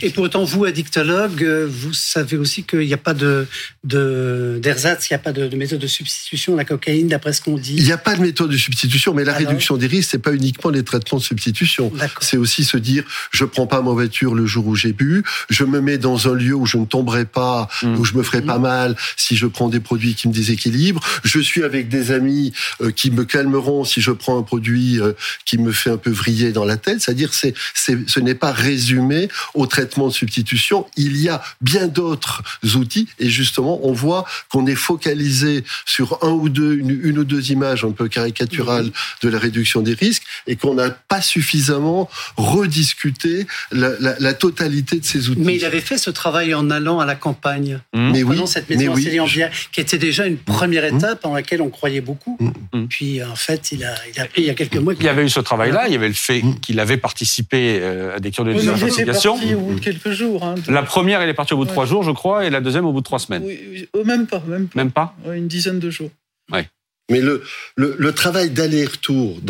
[0.00, 3.46] et pour autant, vous, addictologue, euh, vous savez aussi qu'il n'y a pas de
[3.84, 7.74] d'ersatz, il n'y a pas de, méthode de substitution la cocaïne, d'après ce qu'on dit.
[7.76, 10.32] Il n'y a pas de méthode de substitution, mais la réduction des risques, c'est pas
[10.32, 11.92] uniquement les traitements de substitution.
[12.20, 15.64] C'est aussi se dire, je prends pas ma voiture le jour où j'ai bu, je
[15.64, 17.94] me mets dans un lieu où je ne tomberai pas, mmh.
[17.96, 18.62] où je me ferai pas mmh.
[18.62, 21.02] mal si je prends des produits qui me déséquilibrent.
[21.24, 25.12] Je suis avec des amis euh, qui me calmeront si je prends un produit euh,
[25.44, 27.02] qui me fait un peu vriller dans la tête.
[27.02, 30.86] C'est-à-dire, c'est ce n'est pas résumé au traitement de substitution.
[30.96, 32.42] Il y a bien d'autres
[32.74, 37.50] outils et justement, on voit qu'on est focalisé sur un ou deux, une, ou deux
[37.50, 38.90] images un peu caricaturales
[39.22, 45.28] de la réduction des risques et qu'on n'a pas suffisamment rediscuté la, totalité de ces
[45.28, 45.40] outils.
[45.40, 47.80] Mais il avait fait ce travail en allant à la campagne.
[47.92, 48.10] Mmh.
[48.12, 50.96] Mais oui, cette maison qui était déjà une première mmh.
[50.96, 52.38] étape en laquelle on croyait beaucoup.
[52.40, 52.86] Mmh.
[52.86, 54.94] Puis en fait, il a, il a pris il y a quelques mois.
[54.98, 58.16] Il y avait eu ce travail-là, il y avait le fait qu'il avait participé euh,
[58.16, 59.34] à des cures de désintoxication.
[59.34, 60.44] au bout de quelques jours.
[60.44, 62.60] Hein, La première, elle est partie au bout de trois jours, je crois, et la
[62.60, 63.42] deuxième au bout de trois semaines.
[63.44, 64.76] Oui, même pas, même pas.
[64.76, 66.10] Même pas Une dizaine de jours.
[66.52, 66.68] Ouais.
[67.10, 67.42] Mais le,
[67.76, 69.40] le, le travail d'aller-retour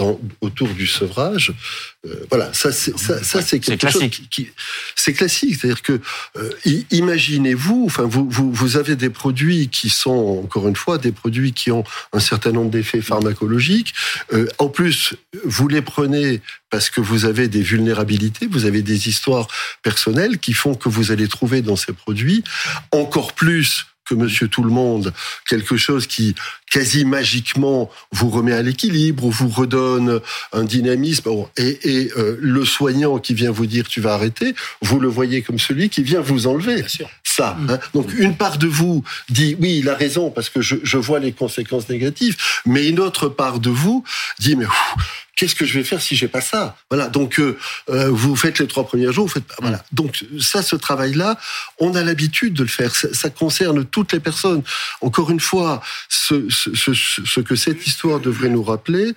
[0.41, 1.53] autour du sevrage,
[2.07, 4.15] euh, voilà, ça c'est ça, ça c'est quelque classique.
[4.15, 4.49] chose qui,
[4.97, 6.01] c'est classique, c'est-à-dire que
[6.37, 6.51] euh,
[6.91, 11.53] imaginez-vous, enfin vous, vous vous avez des produits qui sont encore une fois des produits
[11.53, 13.93] qui ont un certain nombre d'effets pharmacologiques.
[14.33, 16.41] Euh, en plus, vous les prenez
[16.71, 19.49] parce que vous avez des vulnérabilités, vous avez des histoires
[19.83, 22.43] personnelles qui font que vous allez trouver dans ces produits
[22.93, 25.13] encore plus que Monsieur Tout le Monde,
[25.49, 26.35] quelque chose qui
[26.71, 30.21] quasi magiquement vous remet à l'équilibre ou vous redonne
[30.53, 31.31] un dynamisme.
[31.57, 35.43] Et, et euh, le soignant qui vient vous dire tu vas arrêter, vous le voyez
[35.43, 36.85] comme celui qui vient vous enlever.
[37.25, 37.57] Ça.
[37.69, 37.79] Hein.
[37.93, 41.19] Donc une part de vous dit oui, il a raison parce que je, je vois
[41.19, 44.05] les conséquences négatives, mais une autre part de vous
[44.39, 44.67] dit mais
[45.41, 46.77] qu'est-ce que je vais faire si j'ai pas ça?
[46.91, 47.09] Voilà.
[47.09, 47.57] Donc euh,
[47.89, 49.83] euh, vous faites les trois premiers jours, vous faites voilà.
[49.91, 51.39] Donc ça, ce travail-là,
[51.79, 52.95] on a l'habitude de le faire.
[52.95, 54.63] Ça, ça, concerne toutes les personnes.
[55.01, 59.13] Encore une fois, ce, ce, ce, que cette histoire devrait nous rappeler,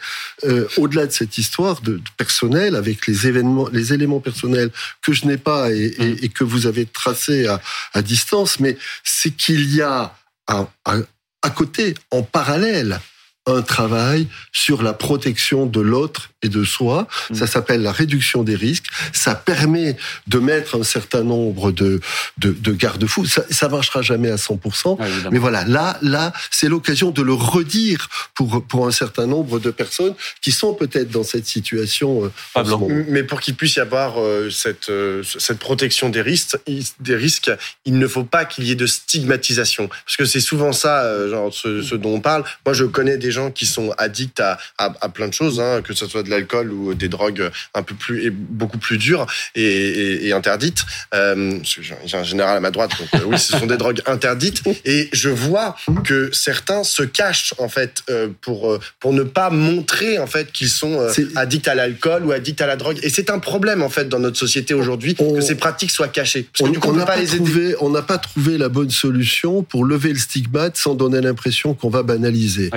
[0.45, 4.69] euh, au-delà de cette histoire de, de, personnelle, avec les événements, les éléments personnels
[5.01, 7.61] que je n'ai pas et, et, et, que vous avez tracés à,
[7.93, 10.15] à distance, mais c'est qu'il y a
[10.47, 12.99] à côté, en parallèle,
[13.45, 17.07] un travail sur la protection de l'autre et de soi.
[17.29, 17.35] Mm.
[17.35, 18.85] Ça s'appelle la réduction des risques.
[19.11, 21.99] Ça permet de mettre un certain nombre de,
[22.37, 23.25] de, de garde-fous.
[23.25, 24.97] Ça, ça marchera jamais à 100%.
[24.99, 29.59] Ah, mais voilà, là, là, c'est l'occasion de le redire pour, pour un certain nombre
[29.59, 32.31] de personnes qui sont peut-être dans cette situation.
[32.55, 36.57] Euh, mais pour qu'il puisse y avoir euh, cette, euh, cette protection des risques,
[36.99, 37.51] des risques,
[37.85, 39.87] il ne faut pas qu'il y ait de stigmatisation.
[39.87, 42.43] Parce que c'est souvent ça, genre, ce, ce, dont on parle.
[42.65, 45.93] Moi, je connais des gens qui sont addicts à, à, plein de choses, hein, que
[45.93, 50.27] ce soit de l'alcool ou des drogues un peu plus et beaucoup plus dures et,
[50.27, 50.85] et, interdites.
[51.13, 54.63] Euh, j'ai un général à ma droite, donc oui, ce sont des drogues interdites.
[54.85, 55.75] Et je vois
[56.05, 58.03] que certains se cachent en fait
[58.41, 61.05] pour pour ne pas montrer en fait qu'ils sont
[61.35, 62.99] addicts à l'alcool ou addicts à la drogue.
[63.03, 66.47] Et c'est un problème en fait dans notre société aujourd'hui que ces pratiques soient cachées.
[66.57, 70.19] Parce on, n'a pas, trouvé, on n'a pas trouvé la bonne solution pour lever le
[70.19, 72.69] stigmate sans donner l'impression qu'on va banaliser.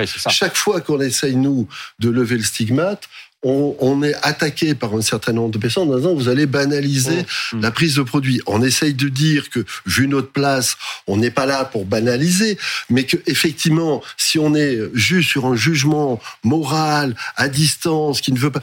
[0.47, 1.67] Chaque fois qu'on essaye nous
[1.99, 3.09] de lever le stigmate,
[3.43, 7.57] on, est attaqué par un certain nombre de personnes en disant vous allez banaliser oh.
[7.61, 8.41] la prise de produit.
[8.47, 12.57] On essaye de dire que, vu notre place, on n'est pas là pour banaliser,
[12.89, 18.39] mais que effectivement, si on est juste sur un jugement moral à distance qui ne
[18.39, 18.61] veut pas,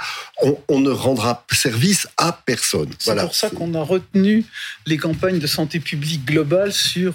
[0.68, 2.88] on, ne rendra service à personne.
[2.98, 4.44] C'est pour ça qu'on a retenu
[4.86, 7.14] les campagnes de santé publique globale sur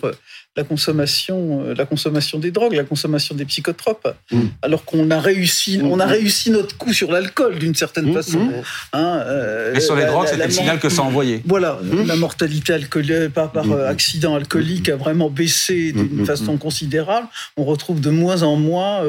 [0.59, 4.41] la consommation, euh, la consommation des drogues, la consommation des psychotropes, mm.
[4.61, 5.85] alors qu'on a réussi, mm.
[5.85, 8.13] on a réussi notre coup sur l'alcool d'une certaine mm.
[8.13, 8.43] façon.
[8.91, 11.41] Hein, euh, Et sur les drogues, c'était le signal que ça envoyait.
[11.45, 17.27] Voilà, la mortalité alcoolique par, par euh, accident alcoolique a vraiment baissé d'une façon considérable.
[17.55, 19.01] On retrouve de moins en moins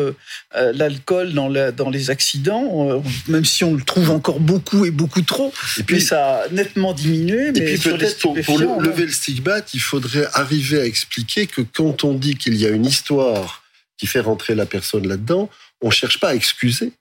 [0.55, 5.53] l'alcool dans, dans les accidents, même si on le trouve encore beaucoup et beaucoup trop.
[5.79, 7.49] Et puis ça a nettement diminué.
[7.49, 12.05] Et puis peut-être pour, pour lever le stigmate, il faudrait arriver à expliquer que quand
[12.05, 13.63] on dit qu'il y a une histoire
[13.99, 15.51] qui fait rentrer la personne là-dedans,
[15.83, 16.93] on ne cherche pas à excuser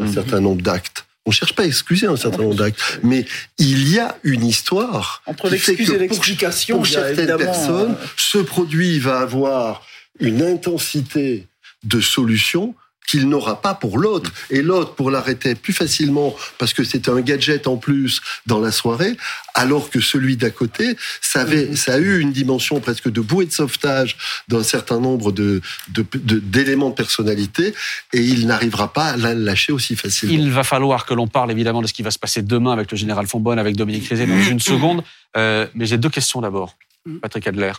[0.00, 0.12] un mhm.
[0.12, 1.06] certain nombre d'actes.
[1.26, 3.26] On ne cherche pas à excuser un certain nombre d'actes, mais
[3.58, 6.78] il y a une histoire entre l'excuse et l'explication.
[6.78, 9.82] Pour, certaines personnes, euh, ce produit va avoir
[10.18, 11.46] une intensité
[11.84, 12.74] de solution
[13.08, 14.32] qu'il n'aura pas pour l'autre.
[14.50, 18.70] Et l'autre, pour l'arrêter plus facilement, parce que c'est un gadget en plus dans la
[18.70, 19.16] soirée,
[19.54, 21.76] alors que celui d'à côté, ça, avait, mhm.
[21.76, 24.16] ça a eu une dimension presque de bouée de sauvetage
[24.48, 27.74] d'un certain nombre de, d'éléments de, personnalité,
[28.12, 30.34] et il n'arrivera pas à la lâcher aussi facilement.
[30.34, 32.90] Il va falloir que l'on parle évidemment de ce qui va se passer demain avec
[32.90, 35.02] le général Fonbonne, avec Dominique Rézé dans une seconde.
[35.36, 36.76] Euh, mais j'ai deux questions d'abord,
[37.06, 37.18] mm.
[37.18, 37.72] Patrick Adler.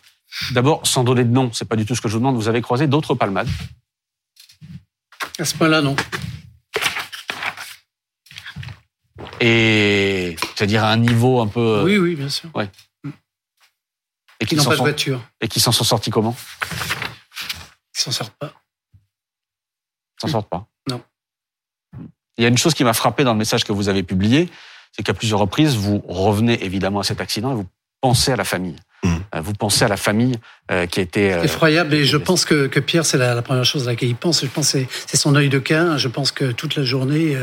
[0.52, 2.48] D'abord, sans donner de nom, c'est pas du tout ce que je vous demande, vous
[2.48, 3.50] avez croisé d'autres palmades
[5.42, 5.96] à ce point-là, non.
[9.40, 11.82] Et c'est-à-dire à un niveau un peu.
[11.84, 12.50] Oui, oui, bien sûr.
[12.56, 12.70] Ouais.
[14.40, 15.22] Et qui n'ont pas de voiture.
[15.42, 16.36] Et qui s'en sont sortis comment?
[17.96, 18.54] Ils s'en sortent pas.
[18.94, 20.68] Ils s'en sortent pas.
[20.90, 21.04] Non.
[22.38, 24.50] Il y a une chose qui m'a frappé dans le message que vous avez publié,
[24.92, 27.68] c'est qu'à plusieurs reprises, vous revenez évidemment à cet accident et vous
[28.00, 28.78] pensez à la famille.
[29.06, 30.36] Euh, vous pensez à la famille
[30.72, 31.94] euh, qui a été euh, effroyable.
[31.94, 34.42] Et je pense que, que Pierre, c'est la, première chose à laquelle il pense.
[34.42, 35.98] Je pense que c'est son œil de quin.
[35.98, 37.38] Je pense que toute la journée,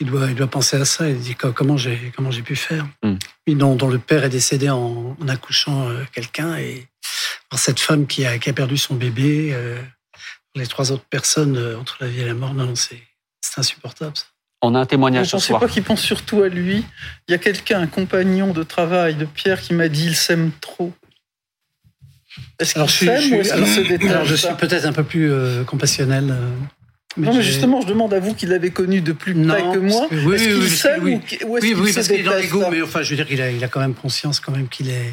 [0.00, 1.08] il doit, il doit penser à ça.
[1.08, 2.86] Il dit comment j'ai comment j'ai pu faire.
[3.02, 3.54] Mm.
[3.54, 6.88] dont, dont, le père est décédé en, accouchant quelqu'un et
[7.56, 9.54] cette femme qui a, qui a perdu son bébé,
[10.54, 12.54] les trois autres personnes entre la vie et la mort.
[12.54, 13.02] Non, non c'est
[13.56, 14.16] insupportable.
[14.16, 14.24] Ça.
[14.62, 15.60] On a un témoignage ce soir.
[15.60, 16.84] pas qu'il pense surtout à lui.
[17.28, 20.50] Il y a quelqu'un, un compagnon de travail de Pierre, qui m'a dit il s'aime
[20.60, 20.92] trop.
[22.58, 25.32] Est-ce qu'il s'aime ou est-ce qu'il se détache Alors, je suis peut-être un peu plus
[25.32, 26.30] euh, compassionnel.
[26.30, 26.50] Euh,
[27.16, 30.06] non, mais justement, je demande à vous qui l'avez connu de plus près que moi.
[30.10, 33.02] oui, est-ce qu'il s'aime oui, ou, est-ce qu'il parce qu'il est dans l'ego, mais enfin,
[33.02, 35.12] je veux dire qu'il a, il a quand même conscience quand même qu'il est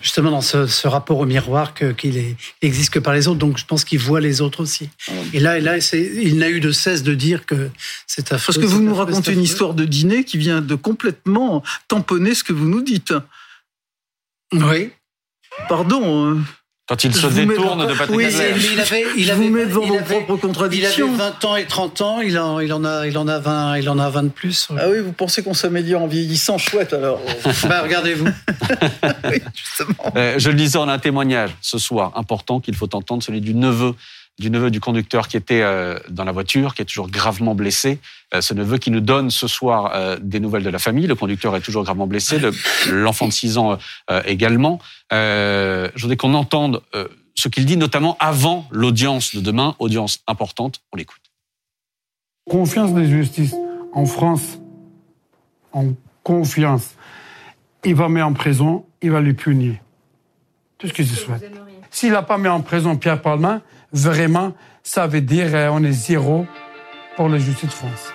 [0.00, 3.38] justement dans ce, rapport au miroir qu'il n'existe que par les autres.
[3.38, 4.88] Donc je pense qu'il voit les autres aussi.
[5.32, 7.70] Et là, et là il n'a eu de cesse de dire que
[8.06, 8.54] c'est affreux.
[8.54, 12.44] Parce que vous nous racontez une histoire de dîner qui vient de complètement tamponner ce
[12.44, 13.14] que vous nous dites.
[14.52, 14.90] Oui.
[15.68, 16.42] Pardon.
[16.86, 20.00] Quand il se détourne de Patrick oui, il avait, il avait, vous met devant vos
[20.00, 21.06] propres contradictions.
[21.06, 23.38] Il avait 20 ans et 30 ans, il en, il en, a, il en, a,
[23.38, 24.68] 20, il en a 20 de plus.
[24.76, 27.22] Ah oui, vous pensez qu'on s'améliore en vieillissant Chouette alors.
[27.68, 28.26] bah, regardez-vous.
[29.30, 30.12] oui, justement.
[30.14, 33.40] Euh, je le disais, on a un témoignage ce soir important qu'il faut entendre, celui
[33.40, 33.94] du neveu
[34.38, 38.00] du neveu du conducteur qui était euh, dans la voiture, qui est toujours gravement blessé.
[38.34, 41.06] Euh, ce neveu qui nous donne ce soir euh, des nouvelles de la famille.
[41.06, 42.40] Le conducteur est toujours gravement blessé,
[42.90, 43.78] l'enfant de 6 ans
[44.24, 44.80] également.
[45.10, 46.82] je voudrais qu'on entende
[47.34, 50.80] ce qu'il dit, notamment avant l'audience de demain, audience importante.
[50.92, 51.22] On l'écoute.
[52.48, 53.54] Confiance de justice
[53.92, 54.58] en France,
[55.72, 56.94] en confiance.
[57.84, 59.76] Il va mettre en prison, il va lui punir.
[60.84, 61.50] Tout ce que je souhaite.
[61.90, 63.62] S'il n'a pas mis en prison Pierre Palma,
[63.94, 66.46] vraiment, ça veut dire euh, on est zéro
[67.16, 68.12] pour la justice de France.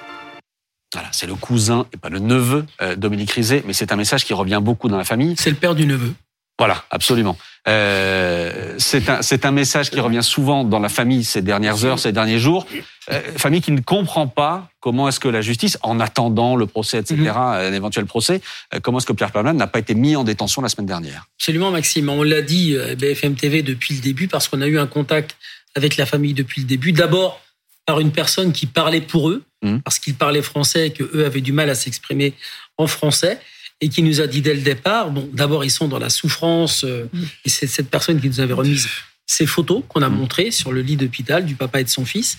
[0.93, 4.24] Voilà, c'est le cousin et pas le neveu euh, Dominique Rizet, mais c'est un message
[4.24, 5.34] qui revient beaucoup dans la famille.
[5.36, 6.13] C'est le père du neveu.
[6.60, 7.38] Voilà, absolument.
[7.70, 12.12] Euh, c'est un, un message qui revient souvent dans la famille ces dernières heures, ces
[12.12, 12.68] derniers jours.
[13.12, 16.99] Euh, famille qui ne comprend pas comment est-ce que la justice, en attendant le procès,
[16.99, 17.38] etc., mhm.
[17.38, 18.41] un éventuel procès,
[18.74, 21.28] euh, comment est-ce que Pierre Palmade n'a pas été mis en détention la semaine dernière?
[21.38, 22.10] Absolument, Maxime.
[22.10, 25.38] On l'a dit, BFM TV, depuis le début, parce qu'on a eu un contact
[25.76, 26.91] avec la famille depuis le début.
[26.91, 27.41] D'abord,
[27.86, 29.80] par une personne qui parlait pour eux, mmh.
[29.80, 32.34] parce qu'ils parlaient français et qu'eux avaient du mal à s'exprimer
[32.78, 33.39] en français,
[33.82, 36.84] et qui nous a dit dès le départ, bon, d'abord, ils sont dans la souffrance,
[36.84, 37.23] euh, mmh.
[37.45, 38.88] et c'est cette personne qui nous avait remise
[39.25, 42.38] ces photos qu'on a montrées sur le lit d'hôpital du papa et de son fils.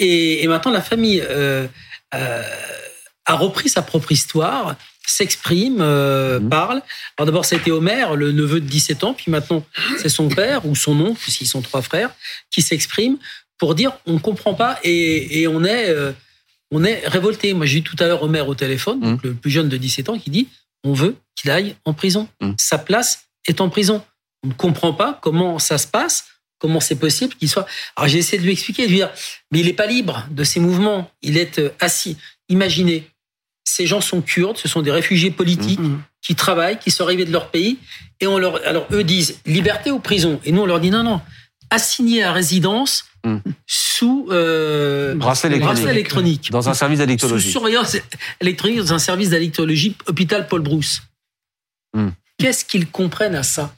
[0.00, 1.68] Et, maintenant, la famille euh,
[2.12, 2.42] euh,
[3.24, 4.74] a repris sa propre histoire
[5.06, 6.48] s'exprime, euh, mhm.
[6.48, 6.82] parle.
[7.16, 9.64] Alors d'abord, c'était Omer, le neveu de 17 ans, puis maintenant,
[9.98, 12.10] c'est son père ou son oncle, puisqu'ils sont trois frères,
[12.50, 13.18] qui s'exprime
[13.58, 16.12] pour dire on ne comprend pas et, on est euh,
[16.70, 17.54] on est révolté.
[17.54, 19.18] Moi, j'ai eu tout à l'heure Omer au téléphone, mhm.
[19.22, 20.48] le plus jeune de 17 ans, qui dit
[20.84, 22.28] on veut qu'il aille en prison.
[22.40, 22.54] Mhm.
[22.58, 24.04] Sa place est en prison.
[24.44, 26.26] On ne comprend pas comment ça se passe,
[26.58, 27.66] comment c'est possible qu'il soit.
[27.96, 29.10] Alors j'ai essayé de lui expliquer, de lui dire
[29.50, 32.16] mais il n'est pas libre de ses mouvements, il est euh, assis.
[32.48, 33.10] Imaginez,
[33.64, 35.98] ces gens sont kurdes, ce sont des réfugiés politiques mm-hmm.
[36.22, 37.78] qui travaillent, qui sont arrivés de leur pays,
[38.20, 41.02] et on leur, alors eux disent liberté ou prison, et nous on leur dit non
[41.02, 41.20] non,
[41.70, 43.38] assigné à résidence mm.
[43.66, 46.50] sous euh, bracelet, électronique.
[46.50, 47.96] dans un service d'addictologie, sous surveillance
[48.40, 51.02] électronique dans un service d'addictologie, hôpital Paul Brousse.
[51.94, 52.08] Mm.
[52.38, 53.74] Qu'est-ce qu'ils comprennent à ça?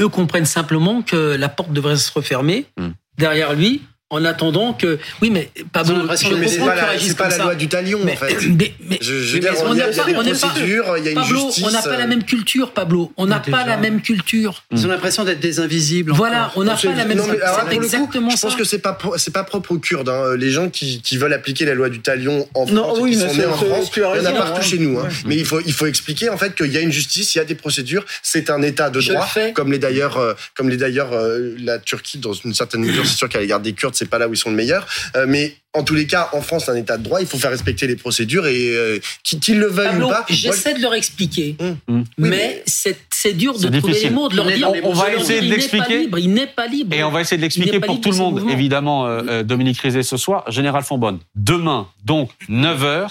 [0.00, 2.88] Eux comprennent simplement que la porte devrait se refermer mm.
[3.18, 7.28] derrière lui en attendant que oui mais Pablo je mais c'est pas, la, c'est pas
[7.28, 8.36] la loi du talion en fait.
[8.48, 11.08] mais, mais, je, je mais, on n'a pas, il y a des procédures il y
[11.08, 13.12] a une Pablo, justice on n'a pas la même culture Pablo.
[13.16, 14.64] On n'a pas la même culture.
[14.72, 18.36] Ils ont l'impression d'être des invisibles voilà on n'a pas la même c'est exactement ça
[18.36, 20.36] je pense que c'est pas c'est pas propre aux Kurdes hein.
[20.36, 23.46] les gens qui, qui veulent appliquer la loi du talion en France qui sont nés
[23.46, 25.08] en France il y en a partout chez nous hein.
[25.26, 27.40] mais il faut il faut expliquer en fait qu'il y a une justice il y
[27.40, 28.04] a des procédures.
[28.22, 32.18] C'est un état de droit comme les d'ailleurs euh, comme les d'ailleurs euh, la Turquie
[32.18, 34.38] dans une certaine mesure c'est sûr qu'elle garde des Kurdes c'est pas là où ils
[34.38, 34.86] sont le meilleur.
[35.16, 37.50] Euh, mais en tous les cas, en France, un état de droit, il faut faire
[37.50, 40.24] respecter les procédures et euh, qu'ils le veuillent ou pas.
[40.28, 41.76] J'essaie de leur expliquer, hum.
[41.88, 42.04] Hum.
[42.16, 44.70] mais c'est dur de trouver les mots, de leur dire.
[44.84, 46.08] On, va essayer de l'expliquer.
[46.16, 46.96] Il n'est pas libre.
[46.96, 50.16] Et on va essayer de l'expliquer pour tout le monde, évidemment, euh, Dominique Rizet ce
[50.16, 50.50] soir.
[50.50, 53.08] Général Fonbonne, demain, donc 9 h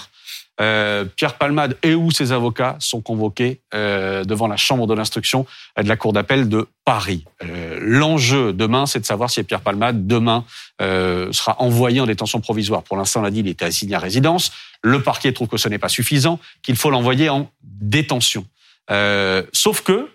[0.60, 5.46] euh, Pierre Palmade et ou ses avocats sont convoqués euh, devant la chambre de l'instruction
[5.80, 7.24] de la cour d'appel de Paris.
[7.44, 10.44] Euh, l'enjeu demain, c'est de savoir si Pierre Palmade demain
[10.80, 12.82] sera envoyé en détention provisoire.
[12.82, 14.52] Pour l'instant, on a dit qu'il était assigné à résidence.
[14.82, 18.46] Le parquet trouve que ce n'est pas suffisant, qu'il faut l'envoyer en détention.
[19.52, 20.08] sauf que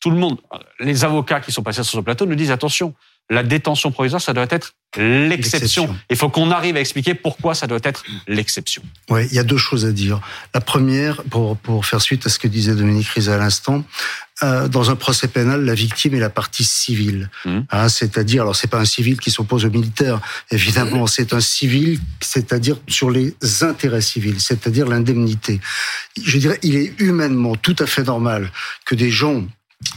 [0.00, 0.38] tout le monde,
[0.80, 2.94] les avocats qui sont passés sur ce plateau nous disent attention,
[3.30, 5.94] la détention provisoire, ça doit être l'exception.
[6.10, 8.82] Il faut qu'on arrive à expliquer pourquoi ça doit être l'exception.
[9.08, 10.20] Oui, il y a deux choses à dire.
[10.52, 13.84] La première, pour, pour faire suite à ce que disait Dominique Rizet à l'instant,
[14.42, 17.30] euh, dans un procès pénal, la victime est la partie civile.
[17.44, 17.60] Mmh.
[17.70, 20.20] Hein, c'est-à-dire, alors c'est pas un civil qui s'oppose au militaire,
[20.50, 25.60] évidemment, c'est un civil, c'est-à-dire sur les intérêts civils, c'est-à-dire l'indemnité.
[26.22, 28.50] Je dirais, il est humainement tout à fait normal
[28.84, 29.44] que des gens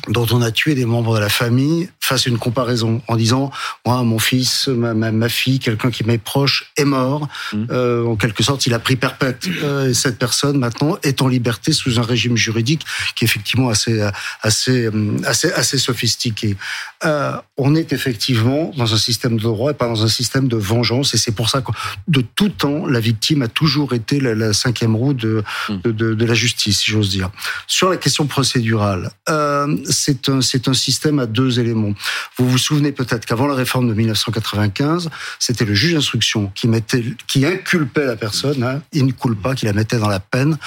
[0.10, 3.52] dont on a tué des membres de la famille fasse une comparaison en disant
[3.86, 7.28] moi mon fils ma, ma, fille quelqu'un qui m'est proche est mort.
[7.52, 7.66] Mmh.
[7.72, 9.48] euh, en quelque sorte il a pris perpète.
[9.64, 12.86] Euh, et cette personne maintenant est en liberté sous un régime juridique
[13.16, 14.02] qui est effectivement assez
[14.42, 14.90] assez
[15.26, 16.56] assez assez sophistiqué.
[17.04, 20.58] Euh, on est effectivement dans un système de droit et pas dans un système de
[20.58, 21.14] vengeance.
[21.14, 21.72] Et c'est pour ça que
[22.08, 25.76] de tout temps la victime a toujours été la, cinquième roue de, mmh.
[25.84, 27.30] de, de, de la justice si j'ose dire.
[27.68, 31.94] Sur la question procédurale euh, c'est un, un système à deux éléments.
[32.38, 35.10] Vous vous souvenez peut-être qu'avant la réforme de 1995,
[35.40, 40.10] c'était le juge d'instruction qui inculpait la personne, hein, in culpa, qui la mettait dans
[40.10, 40.58] la peine,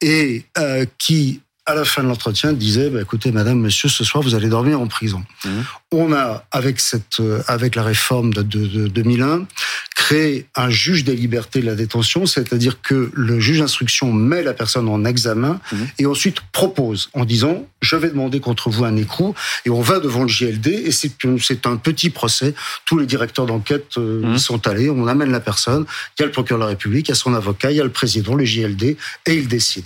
[0.00, 4.24] et euh, qui à la fin de l'entretien, disait bah, écoutez, madame, monsieur, ce soir,
[4.24, 5.22] vous allez dormir en prison.
[5.44, 5.48] Mmh.
[5.92, 9.46] On a, avec, cette, euh, avec la réforme de, de, de 2001,
[9.94, 14.54] créé un juge des libertés de la détention, c'est-à-dire que le juge d'instruction met la
[14.54, 15.76] personne en examen mmh.
[15.98, 19.34] et ensuite propose en disant je vais demander contre vous un écrou
[19.66, 22.54] et on va devant le JLD et c'est un petit procès.
[22.86, 24.38] Tous les directeurs d'enquête euh, mmh.
[24.38, 25.84] sont allés, on amène la personne,
[26.18, 27.80] il y a le procureur de la République, il y a son avocat, il y
[27.80, 28.96] a le président, le JLD
[29.26, 29.84] et il décide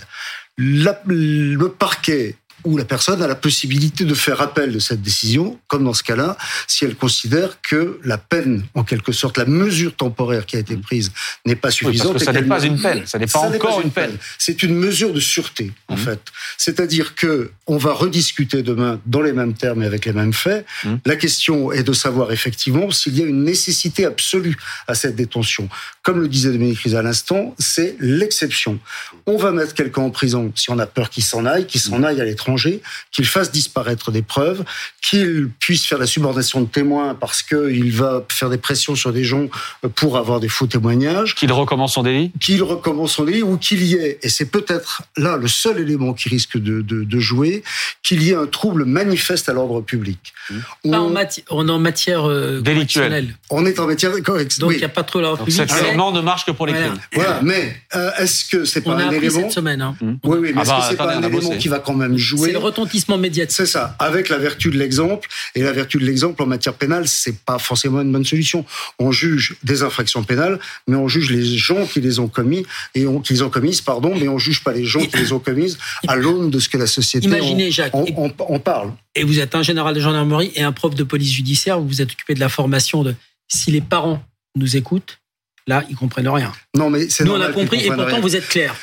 [0.57, 5.83] le parquet où la personne a la possibilité de faire appel de cette décision, comme
[5.83, 6.37] dans ce cas-là,
[6.67, 10.77] si elle considère que la peine, en quelque sorte, la mesure temporaire qui a été
[10.77, 11.11] prise
[11.45, 12.13] n'est pas suffisante.
[12.13, 14.17] parce que ça n'est pas une peine, ça n'est pas encore une peine.
[14.37, 15.97] C'est une mesure de sûreté, en mmh.
[15.97, 16.19] fait.
[16.57, 20.65] C'est-à-dire que on va rediscuter demain dans les mêmes termes et avec les mêmes faits.
[20.83, 20.95] Mmh.
[21.05, 24.57] La question est de savoir effectivement s'il y a une nécessité absolue
[24.87, 25.69] à cette détention.
[26.01, 28.79] Comme le disait Dominique Rizet à l'instant, c'est l'exception.
[29.25, 31.99] On va mettre quelqu'un en prison si on a peur qu'il s'en aille, qu'il s'en
[31.99, 32.05] mmh.
[32.05, 32.81] aille à l'étranger l'étranger,
[33.11, 34.63] qu'il fasse disparaître des preuves,
[35.01, 39.23] qu'il puisse faire la subordination de témoins parce qu'il va faire des pressions sur des
[39.23, 39.47] gens
[39.95, 41.35] pour avoir des faux témoignages.
[41.35, 42.31] Qu'il recommence son délit?
[42.39, 46.13] Qu'il recommence son délit ou qu'il y ait, et c'est peut-être là le seul élément
[46.13, 47.63] qui risque de, de, jouer,
[48.01, 50.33] qu'il y ait un trouble manifeste à l'ordre public.
[50.49, 50.55] Mmh.
[50.85, 53.35] On, en, on est en matière euh, délictuelle.
[53.49, 54.59] On est en matière correcte.
[54.59, 55.69] Donc il n'y a pas trop l'ordre public.
[55.69, 56.99] Cette ne marche que pour les crimes.
[57.13, 59.95] Voilà, mais euh, est-ce que c'est pas on un élément cette semaine, hein.
[60.23, 62.17] Oui, oui, mais ah est-ce que bah, c'est pas un élément qui va quand même
[62.17, 63.55] jouer C'est le retentissement médiatique.
[63.55, 65.29] C'est ça, avec la vertu de l'exemple.
[65.55, 68.65] Et la vertu de l'exemple en matière pénale, c'est pas forcément une bonne solution.
[68.99, 72.65] On juge des infractions pénales, mais on juge les gens qui les ont commis
[72.95, 75.31] et on, qui les ont commises, pardon, mais on juge pas les gens qui les
[75.31, 75.77] ont commises
[76.07, 78.93] à l'aune de ce que la société Imaginez, Jacques, on, parle.
[79.15, 81.79] Et vous êtes un général de gendarmerie et un prof de police judiciaire.
[81.79, 83.15] Vous vous êtes occupé de la formation de.
[83.47, 84.23] Si les parents
[84.55, 85.19] nous écoutent,
[85.67, 86.51] là, ils comprennent rien.
[86.75, 88.75] Non, mais c'est Nous, on a compris et pourtant, vous êtes clair.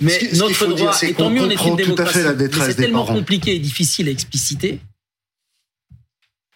[0.00, 2.20] Mais notre droit, et tant mieux, on est une démocratie.
[2.52, 4.80] C'est tellement compliqué et difficile à expliciter.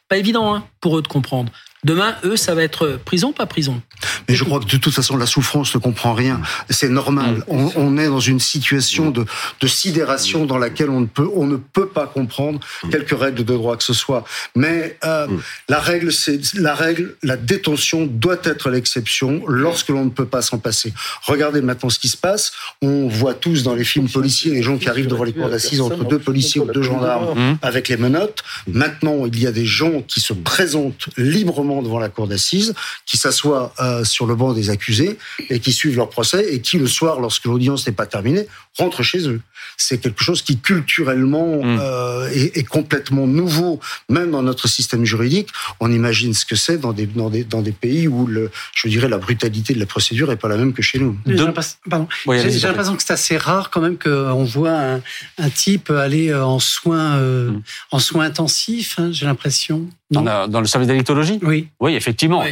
[0.08, 1.52] Pas évident hein, pour eux de comprendre.
[1.84, 3.80] Demain, eux, ça va être prison, pas prison?
[4.28, 6.40] Mais je crois que de toute façon, la souffrance ne comprend rien.
[6.68, 7.36] C'est normal.
[7.36, 7.42] Mm.
[7.48, 9.24] On, on, est dans une situation de,
[9.60, 12.90] de sidération dans laquelle on ne peut, on ne peut pas comprendre mm.
[12.90, 14.24] quelques règles de droit que ce soit.
[14.54, 15.42] Mais euh, mm.
[15.68, 17.16] la règle, c'est la règle.
[17.22, 20.92] La détention doit être l'exception lorsque l'on ne peut pas s'en passer.
[21.22, 22.52] Regardez maintenant ce qui se passe.
[22.82, 25.80] On voit tous dans les films policiers les gens qui arrivent devant les cours d'assises
[25.80, 28.42] entre deux policiers ou deux gendarmes avec les menottes.
[28.66, 32.74] Maintenant, il y a des gens qui se présentent librement devant la cour d'assises,
[33.06, 35.18] qui s'assoient euh, sur le banc des accusés
[35.48, 38.46] et qui suivent leur procès et qui, le soir, lorsque l'audience n'est pas terminée,
[38.78, 39.40] rentrent chez eux.
[39.76, 41.78] C'est quelque chose qui, culturellement, mm.
[41.80, 45.48] euh, est, complètement nouveau, même dans notre système juridique.
[45.80, 48.88] On imagine ce que c'est dans des, dans, des, dans des pays où, le, je
[48.88, 51.16] dirais, la brutalité de la procédure n'est pas la même que chez nous.
[51.26, 55.02] J'ai l'impression que c'est assez rare quand même qu'on voit un,
[55.38, 57.62] un, type aller euh, en soins, mm.
[57.90, 59.88] en soins intensifs, hein, j'ai l'impression.
[60.10, 61.68] Dans, dans, le service d'électologie Oui.
[61.78, 62.44] Oui, effectivement.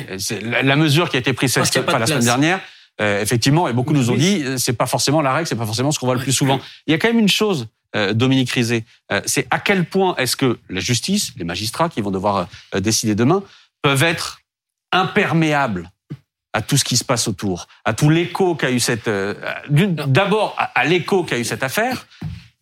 [0.63, 2.61] La, mesure qui a été prise cette, la semaine dernière,
[3.01, 5.67] euh, effectivement, et beaucoup nous ont dit, euh, c'est pas forcément la règle, c'est pas
[5.67, 6.61] forcément ce qu'on voit le plus souvent.
[6.87, 10.17] Il y a quand même une chose, euh, Dominique Rizet, euh, c'est à quel point
[10.17, 13.43] est-ce que la justice, les magistrats qui vont devoir décider demain,
[13.83, 14.41] peuvent être
[14.91, 15.91] imperméables
[16.53, 19.09] à tout ce qui se passe autour, à tout l'écho qu'a eu cette,
[19.69, 22.07] d'abord à l'écho qu'a eu cette affaire,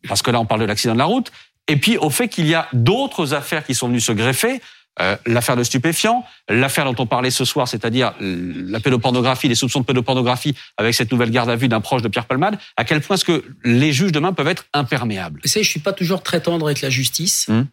[0.07, 1.33] parce que là on parle de l'accident de la route,
[1.69, 4.61] et puis au fait qu'il y a d'autres affaires qui sont venues se greffer,
[4.99, 9.81] euh, l'affaire de stupéfiants, l'affaire dont on parlait ce soir, c'est-à-dire la pédopornographie, les soupçons
[9.81, 13.03] de pédopornographie avec cette nouvelle garde à vue d'un proche de Pierre Palmade, à quel
[13.03, 15.41] point est-ce que les juges demain peuvent être imperméables?
[15.45, 17.67] Vous savez, je suis pas toujours très tendre avec la justice, hum.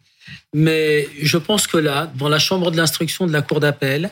[0.52, 4.10] mais je pense que là, dans la chambre de l'instruction de la cour d'appel,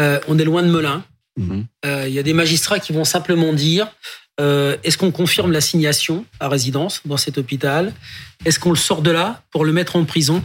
[0.00, 1.04] euh, on est loin de Melun.
[1.38, 1.64] Hum.
[1.86, 3.86] Euh, il y a des magistrats qui vont simplement dire
[4.40, 7.92] est-ce qu'on confirme l'assignation à résidence dans cet hôpital?
[8.44, 10.44] Est-ce qu'on le sort de là pour le mettre en prison?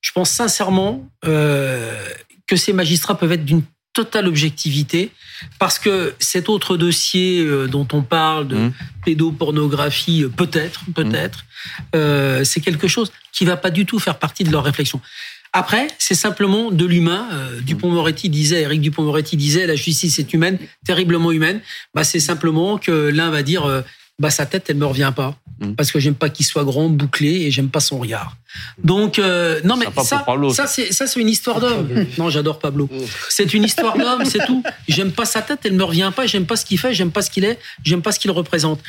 [0.00, 2.02] Je pense sincèrement euh,
[2.46, 5.10] que ces magistrats peuvent être d'une totale objectivité
[5.58, 8.72] parce que cet autre dossier euh, dont on parle de mmh.
[9.04, 11.44] pédopornographie, euh, peut-être, peut-être,
[11.94, 12.44] mmh.
[12.44, 15.00] c'est quelque chose qui va pas du tout faire partie de leur réflexion.
[15.52, 17.28] Après, c'est simplement de l'humain.
[17.62, 21.60] Dupont-Moretti disait, Eric Dupont-Moretti disait, la justice est humaine, terriblement humaine.
[21.92, 23.82] Bah, c'est simplement que l'un va dire,
[24.20, 25.72] bah sa tête elle me revient pas hmm.
[25.74, 28.36] parce que j'aime pas qu'il soit grand, bouclé et j'aime pas son regard.
[28.84, 32.06] Donc euh, non mais ça ça c'est ça c'est une histoire d'homme.
[32.18, 32.88] non, j'adore Pablo.
[33.30, 34.62] C'est une histoire d'homme, c'est tout.
[34.88, 37.22] J'aime pas sa tête, elle me revient pas, j'aime pas ce qu'il fait, j'aime pas
[37.22, 38.80] ce qu'il est, j'aime pas ce qu'il représente.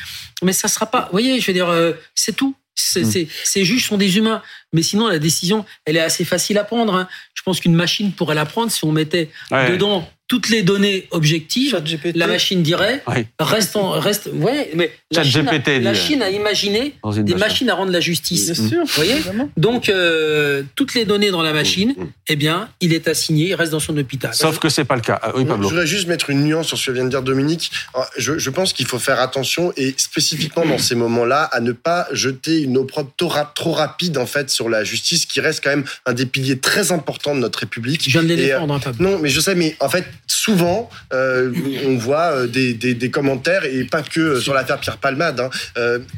[0.42, 2.54] Mais ça sera pas, vous voyez, je veux dire euh, c'est tout.
[2.94, 3.04] Hmm.
[3.44, 4.42] Ces juges sont des humains,
[4.74, 6.94] mais sinon la décision, elle est assez facile à prendre.
[6.94, 7.08] Hein.
[7.32, 11.78] Je pense qu'une machine pourrait la prendre si on mettait dedans toutes les données objectives,
[12.14, 13.04] la machine dirait
[13.38, 17.74] reste, en, reste ouais, mais la, Chine a, la Chine a, imaginé des machines à
[17.74, 18.46] rendre la justice.
[18.46, 19.16] Bien sûr, vous voyez
[19.58, 22.12] Donc euh, toutes les données dans la machine, mm, mm.
[22.28, 24.32] eh bien, il est assigné, il reste dans son hôpital.
[24.32, 25.20] Sauf que c'est pas le cas.
[25.20, 25.64] Ah, oui, Pablo.
[25.64, 27.70] Je voudrais juste mettre une nuance sur ce que vient de dire Dominique.
[28.16, 32.08] Je, je pense qu'il faut faire attention et spécifiquement dans ces moments-là à ne pas
[32.12, 33.12] jeter une opprobre
[33.54, 36.90] trop, rapide en fait sur la justice qui reste quand même un des piliers très
[36.90, 38.04] importants de notre République.
[38.04, 39.10] Je viens de les défendre, hein, Pablo.
[39.10, 41.52] Non, mais je sais, mais en fait souvent, euh,
[41.86, 45.50] on voit euh, des, des, commentaires, et pas que euh, sur l'affaire Pierre Palmade, hein,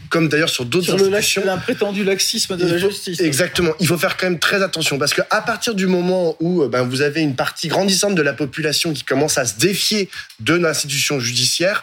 [0.08, 1.42] comme d'ailleurs sur d'autres institutions.
[1.42, 3.20] Sur un prétendu laxisme de la justice.
[3.20, 3.72] Exactement.
[3.80, 7.02] Il faut faire quand même très attention, parce qu'à partir du moment où ben, vous
[7.02, 10.08] avez une partie grandissante de la population qui commence à se défier
[10.40, 11.82] de l'institution judiciaire,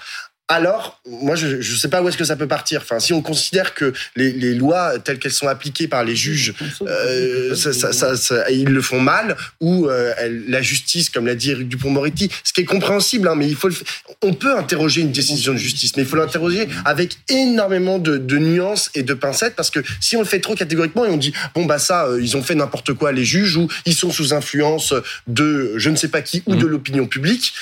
[0.52, 2.82] alors, moi, je ne sais pas où est-ce que ça peut partir.
[2.82, 6.54] Enfin, si on considère que les, les lois telles qu'elles sont appliquées par les juges,
[6.82, 10.14] euh, ça, ça, ça, ils le font mal, ou euh,
[10.47, 13.70] la justice, comme l'a dit Eric Dupont-Moretti, ce qui est compréhensible, hein, mais il faut
[13.70, 13.76] le,
[14.22, 18.38] on peut interroger une décision de justice, mais il faut l'interroger avec énormément de, de,
[18.38, 21.34] nuances et de pincettes, parce que si on le fait trop catégoriquement et on dit
[21.56, 24.34] bon bah ça, euh, ils ont fait n'importe quoi les juges, ou ils sont sous
[24.34, 24.93] influence
[25.28, 26.70] de je ne sais pas qui ou de mmh.
[26.70, 27.54] l'opinion publique,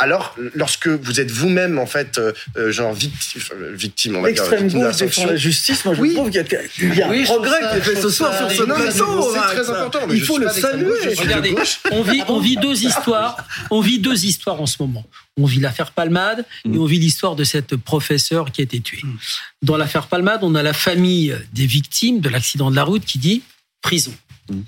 [0.00, 3.42] alors, lorsque vous êtes vous-même, en fait, euh, euh, genre victime,
[3.72, 6.14] victime on va L'extrême gauche défend la justice, moi je oui.
[6.14, 9.32] trouve qu'il y a, un progrès qui est fait ce soir sur ce plateau.
[9.34, 9.98] C'est très important.
[10.08, 11.14] Il faut le saluer.
[11.16, 11.52] Regardez,
[11.90, 13.44] on vit, on vit deux histoires.
[13.70, 15.04] On vit deux histoires en ce moment.
[15.36, 16.80] On vit l'affaire Palmade et mm.
[16.80, 19.00] on vit l'histoire de cette professeure qui a été tuée.
[19.02, 19.16] Mm.
[19.62, 23.18] Dans l'affaire Palmade, on a la famille des victimes de l'accident de la route qui
[23.18, 23.42] dit
[23.82, 24.14] prison.
[24.48, 24.60] Mm.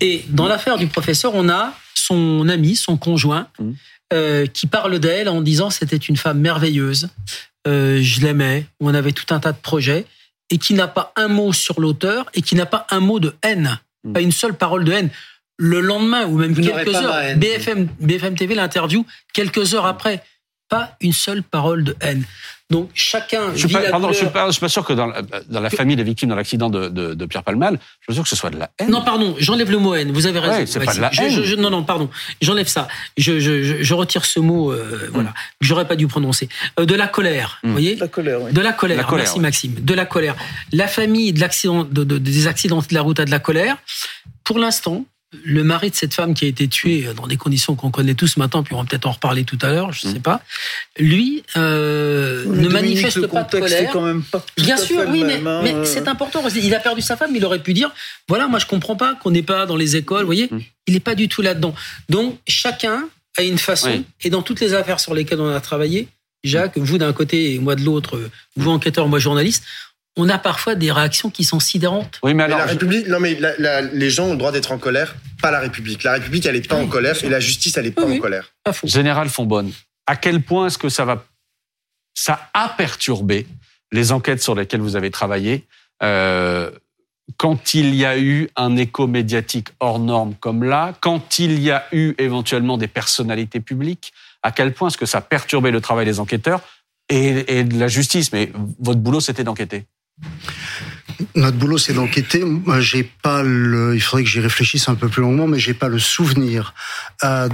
[0.00, 3.48] Et dans l'affaire du professeur, on a son ami, son conjoint,
[4.12, 7.08] euh, qui parle d'elle en disant c'était une femme merveilleuse,
[7.66, 10.06] euh, je l'aimais, on avait tout un tas de projets,
[10.50, 13.34] et qui n'a pas un mot sur l'auteur et qui n'a pas un mot de
[13.42, 14.12] haine, hmm.
[14.12, 15.10] pas une seule parole de haine.
[15.58, 20.22] Le lendemain ou même quelques heures, BFM, BFM TV l'interview quelques heures après,
[20.68, 22.24] pas une seule parole de haine.
[22.68, 23.52] Donc chacun.
[23.54, 25.12] Je suis pardon, je suis pas, suis pas sûr que dans,
[25.48, 28.24] dans la famille des victimes dans l'accident de, de, de, Pierre Palmal, je suis sûr
[28.24, 28.90] que ce soit de la haine.
[28.90, 30.10] Non, pardon, j'enlève le mot haine.
[30.10, 30.54] Vous avez raison.
[30.54, 31.30] Ouais, c'est pas de la haine.
[31.30, 32.10] Je, non, non, pardon,
[32.42, 32.88] j'enlève ça.
[33.16, 36.48] Je, je, retire ce mot, euh, voilà, que j'aurais pas dû prononcer.
[36.80, 37.72] Euh, de la colère, vous mm.
[37.72, 37.96] voyez.
[37.96, 38.42] La colère.
[38.42, 38.52] Oui.
[38.52, 38.96] De la colère.
[38.96, 39.74] La colère Merci Maxime.
[39.74, 40.34] De la colère.
[40.72, 43.76] La famille de l'accident, de, des accidents de la route a de la colère.
[44.42, 45.04] Pour l'instant,
[45.44, 48.36] le mari de cette femme qui a été tuée dans des conditions qu'on connaît tous
[48.36, 50.42] maintenant, puis on va peut-être en reparler tout à l'heure, je ne sais pas,
[50.98, 53.90] lui euh, ne manifeste pas de colère.
[53.92, 55.60] Quand même pas Bien sûr, oui, mais, hein.
[55.62, 56.42] mais c'est important.
[56.48, 57.90] Il a perdu sa femme, il aurait pu dire,
[58.28, 60.60] voilà, moi je comprends pas qu'on n'est pas dans les écoles, vous voyez, mm.
[60.86, 61.74] il n'est pas du tout là-dedans.
[62.08, 63.08] Donc chacun
[63.38, 66.08] a une façon, et dans toutes les affaires sur lesquelles on a travaillé,
[66.44, 68.20] Jacques, vous d'un côté et moi de l'autre,
[68.56, 69.64] vous enquêteur, moi journaliste,
[70.16, 72.18] on a parfois des réactions qui sont sidérantes.
[72.22, 72.58] Oui, mais alors.
[72.58, 73.38] la République, non, mais
[73.92, 76.02] les gens ont le droit d'être en colère, pas la République.
[76.02, 78.50] La République, elle n'est pas en colère et la justice, elle n'est pas en colère.
[78.84, 79.72] Général Fonbonne,
[80.06, 81.24] à quel point est-ce que ça va.
[82.14, 83.46] Ça a perturbé
[83.92, 85.66] les enquêtes sur lesquelles vous avez travaillé
[86.02, 86.70] euh,
[87.36, 91.70] quand il y a eu un écho médiatique hors norme comme là, quand il y
[91.70, 94.12] a eu éventuellement des personnalités publiques,
[94.42, 96.60] à quel point est-ce que ça a perturbé le travail des enquêteurs
[97.08, 98.32] et, et de la justice?
[98.32, 99.86] Mais votre boulot, c'était d'enquêter.
[101.34, 102.44] Notre boulot, c'est d'enquêter.
[102.80, 103.94] J'ai pas le.
[103.94, 106.74] Il faudrait que j'y réfléchisse un peu plus longuement, mais j'ai pas le souvenir
[107.24, 107.48] euh,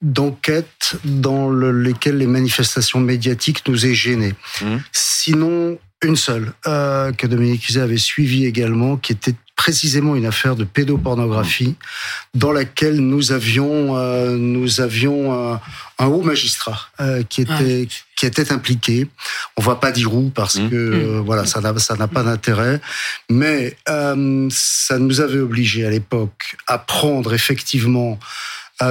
[0.00, 4.34] d'enquêtes dans lesquelles les manifestations médiatiques nous aient gênés.
[4.60, 4.76] Mmh.
[4.92, 10.56] Sinon, une seule euh, que Dominique Uzet avait suivie également, qui était précisément une affaire
[10.56, 11.76] de pédopornographie
[12.34, 15.60] dans laquelle nous avions euh, nous avions
[15.98, 17.86] un, haut magistrat euh, qui était
[18.16, 19.06] qui était impliqué.
[19.56, 20.70] On va pas dire où parce mmh.
[20.70, 21.24] que euh, mmh.
[21.24, 22.80] voilà ça n'a ça n'a pas d'intérêt,
[23.30, 28.18] mais ça nous avait obligé à l'époque à prendre effectivement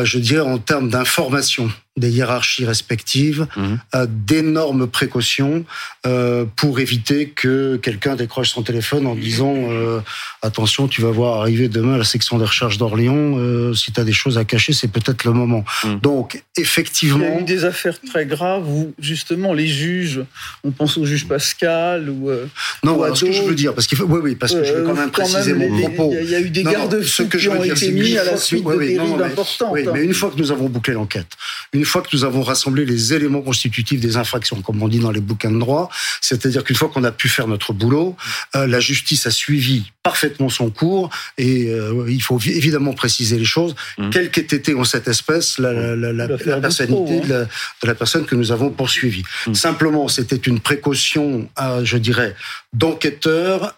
[0.03, 3.79] je dirais en termes d'information des hiérarchies respectives, mhm.
[3.95, 5.65] euh, d'énormes précautions
[6.05, 9.99] euh, pour éviter que quelqu'un décroche son téléphone en disant euh,
[10.41, 14.05] attention, tu vas voir arriver demain à la section de recherche d'Orléans, si tu as
[14.05, 15.65] des choses à cacher, c'est peut-être le moment.
[15.83, 15.99] Mhm.
[15.99, 17.25] Donc, effectivement...
[17.25, 20.21] Il y a eu des affaires très graves où, justement, les juges,
[20.63, 22.29] on pense au juge Pascal ou...
[22.83, 24.05] non, ce que je veux dire, parce qu'il faut...
[24.05, 26.15] Oui, oui, parce que je veux quand même préciser mon propos.
[26.21, 29.23] Il y, a eu des garde-fous qui ont été mis à la suite de périls
[29.23, 29.71] importants.
[29.73, 31.27] Oui, mais une fois que nous avons bouclé l'enquête,
[31.81, 35.09] une fois que nous avons rassemblé les éléments constitutifs des infractions, comme on dit dans
[35.09, 35.89] les bouquins de droit,
[36.21, 38.15] c'est-à-dire qu'une fois qu'on a pu faire notre boulot,
[38.55, 41.09] euh, la justice a suivi parfaitement son cours
[41.39, 43.73] et euh, il faut évidemment préciser les choses.
[43.97, 44.09] Mmh.
[44.11, 47.47] Quelle qu'ait été en cette espèce la, la, la, la personnalité de,
[47.81, 49.23] la, personne que nous avons poursuivie.
[49.47, 49.55] Mmh.
[49.55, 52.35] Simplement, c'était une précaution, euh, je dirais,
[52.73, 53.77] d'enquêteur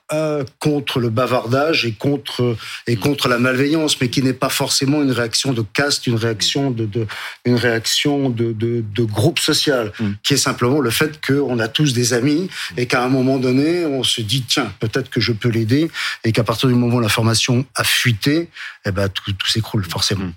[0.60, 5.12] contre le bavardage et contre et contre la malveillance, mais qui n'est pas forcément une
[5.12, 7.08] réaction de caste, une réaction de, de
[7.46, 10.12] une réaction de, de, de groupe social, mm.
[10.22, 13.86] qui est simplement le fait qu'on a tous des amis et qu'à un moment donné,
[13.86, 15.90] on se dit tiens, peut-être que je peux l'aider,
[16.24, 18.50] et qu'à partir du moment où l'information a fuité,
[18.86, 20.26] eh ben tout, tout s'écroule forcément.
[20.26, 20.34] Mm.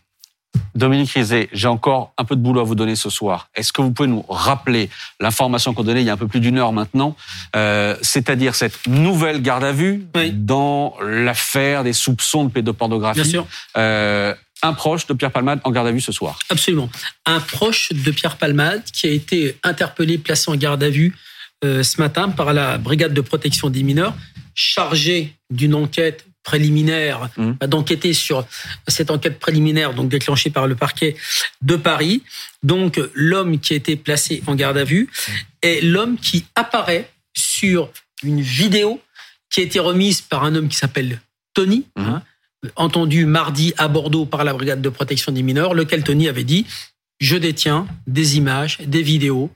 [0.74, 3.48] Dominique Rizet, j'ai encore un peu de boulot à vous donner ce soir.
[3.54, 4.90] Est-ce que vous pouvez nous rappeler
[5.20, 7.16] l'information qu'on donnait il y a un peu plus d'une heure maintenant,
[7.54, 13.46] euh, c'est-à-dire cette nouvelle garde à vue dans l'affaire des soupçons de pédopornographie Bien sûr.
[13.76, 16.38] Euh, un proche de Pierre Palmade en garde à vue ce soir.
[16.50, 16.88] Absolument.
[17.26, 21.14] Un proche de Pierre Palmade qui a été interpellé, placé en garde à vue
[21.64, 24.14] euh, ce matin par la brigade de protection des mineurs,
[24.54, 27.66] chargée d'une enquête préliminaire, mmh.
[27.66, 28.46] d'enquêter sur
[28.86, 31.16] cette enquête préliminaire, donc déclenchée par le parquet
[31.60, 32.22] de Paris.
[32.62, 35.10] Donc, l'homme qui a été placé en garde à vue
[35.60, 37.90] est l'homme qui apparaît sur
[38.22, 39.00] une vidéo
[39.50, 41.20] qui a été remise par un homme qui s'appelle
[41.52, 42.02] Tony, mmh.
[42.02, 42.22] hein,
[42.76, 46.64] entendu mardi à Bordeaux par la brigade de protection des mineurs, lequel Tony avait dit
[47.18, 49.50] je détiens des images, des vidéos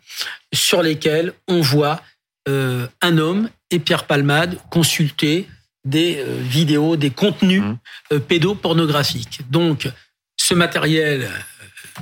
[0.53, 2.03] sur lesquelles on voit
[2.49, 5.47] euh, un homme et Pierre Palmade consulter
[5.85, 7.79] des euh, vidéos, des contenus mmh.
[8.13, 9.41] euh, pédopornographiques.
[9.51, 9.89] Donc,
[10.37, 11.31] ce matériel,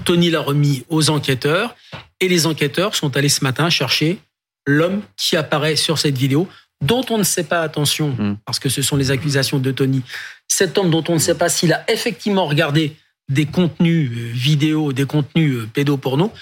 [0.05, 1.77] Tony l'a remis aux enquêteurs
[2.21, 4.19] et les enquêteurs sont allés ce matin chercher
[4.67, 6.49] l'homme qui apparaît sur cette vidéo,
[6.85, 8.39] dont on ne sait pas, attention, mmh.
[8.45, 10.03] parce que ce sont les accusations de Tony,
[10.47, 12.97] cet homme dont on ne sait pas s'il a effectivement regardé
[13.29, 16.33] des contenus vidéo, des contenus pédoporno,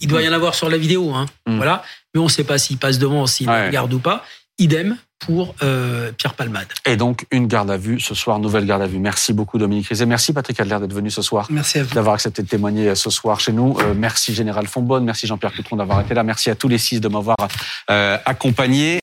[0.00, 1.26] il doit y en avoir sur la vidéo, hein.
[1.46, 1.56] Mm.
[1.56, 1.82] voilà.
[2.14, 4.24] Mais on ne sait pas s'il passe devant, s'il regarde ou pas.
[4.58, 6.66] Idem pour euh, Pierre Palmade.
[6.86, 8.98] Et donc, une garde à vue ce soir, nouvelle garde à vue.
[8.98, 10.06] Merci beaucoup, Dominique Rizet.
[10.06, 11.46] Merci, Patrick Adler, d'être venu ce soir.
[11.50, 11.94] Merci à vous.
[11.94, 13.76] D'avoir accepté de témoigner euh, ce soir chez nous.
[13.80, 15.04] Euh, merci, Général Fonbonne.
[15.04, 16.22] Merci, Jean-Pierre Coutron, d'avoir été là.
[16.24, 17.36] Merci à tous les six de m'avoir
[18.24, 18.98] accompagné.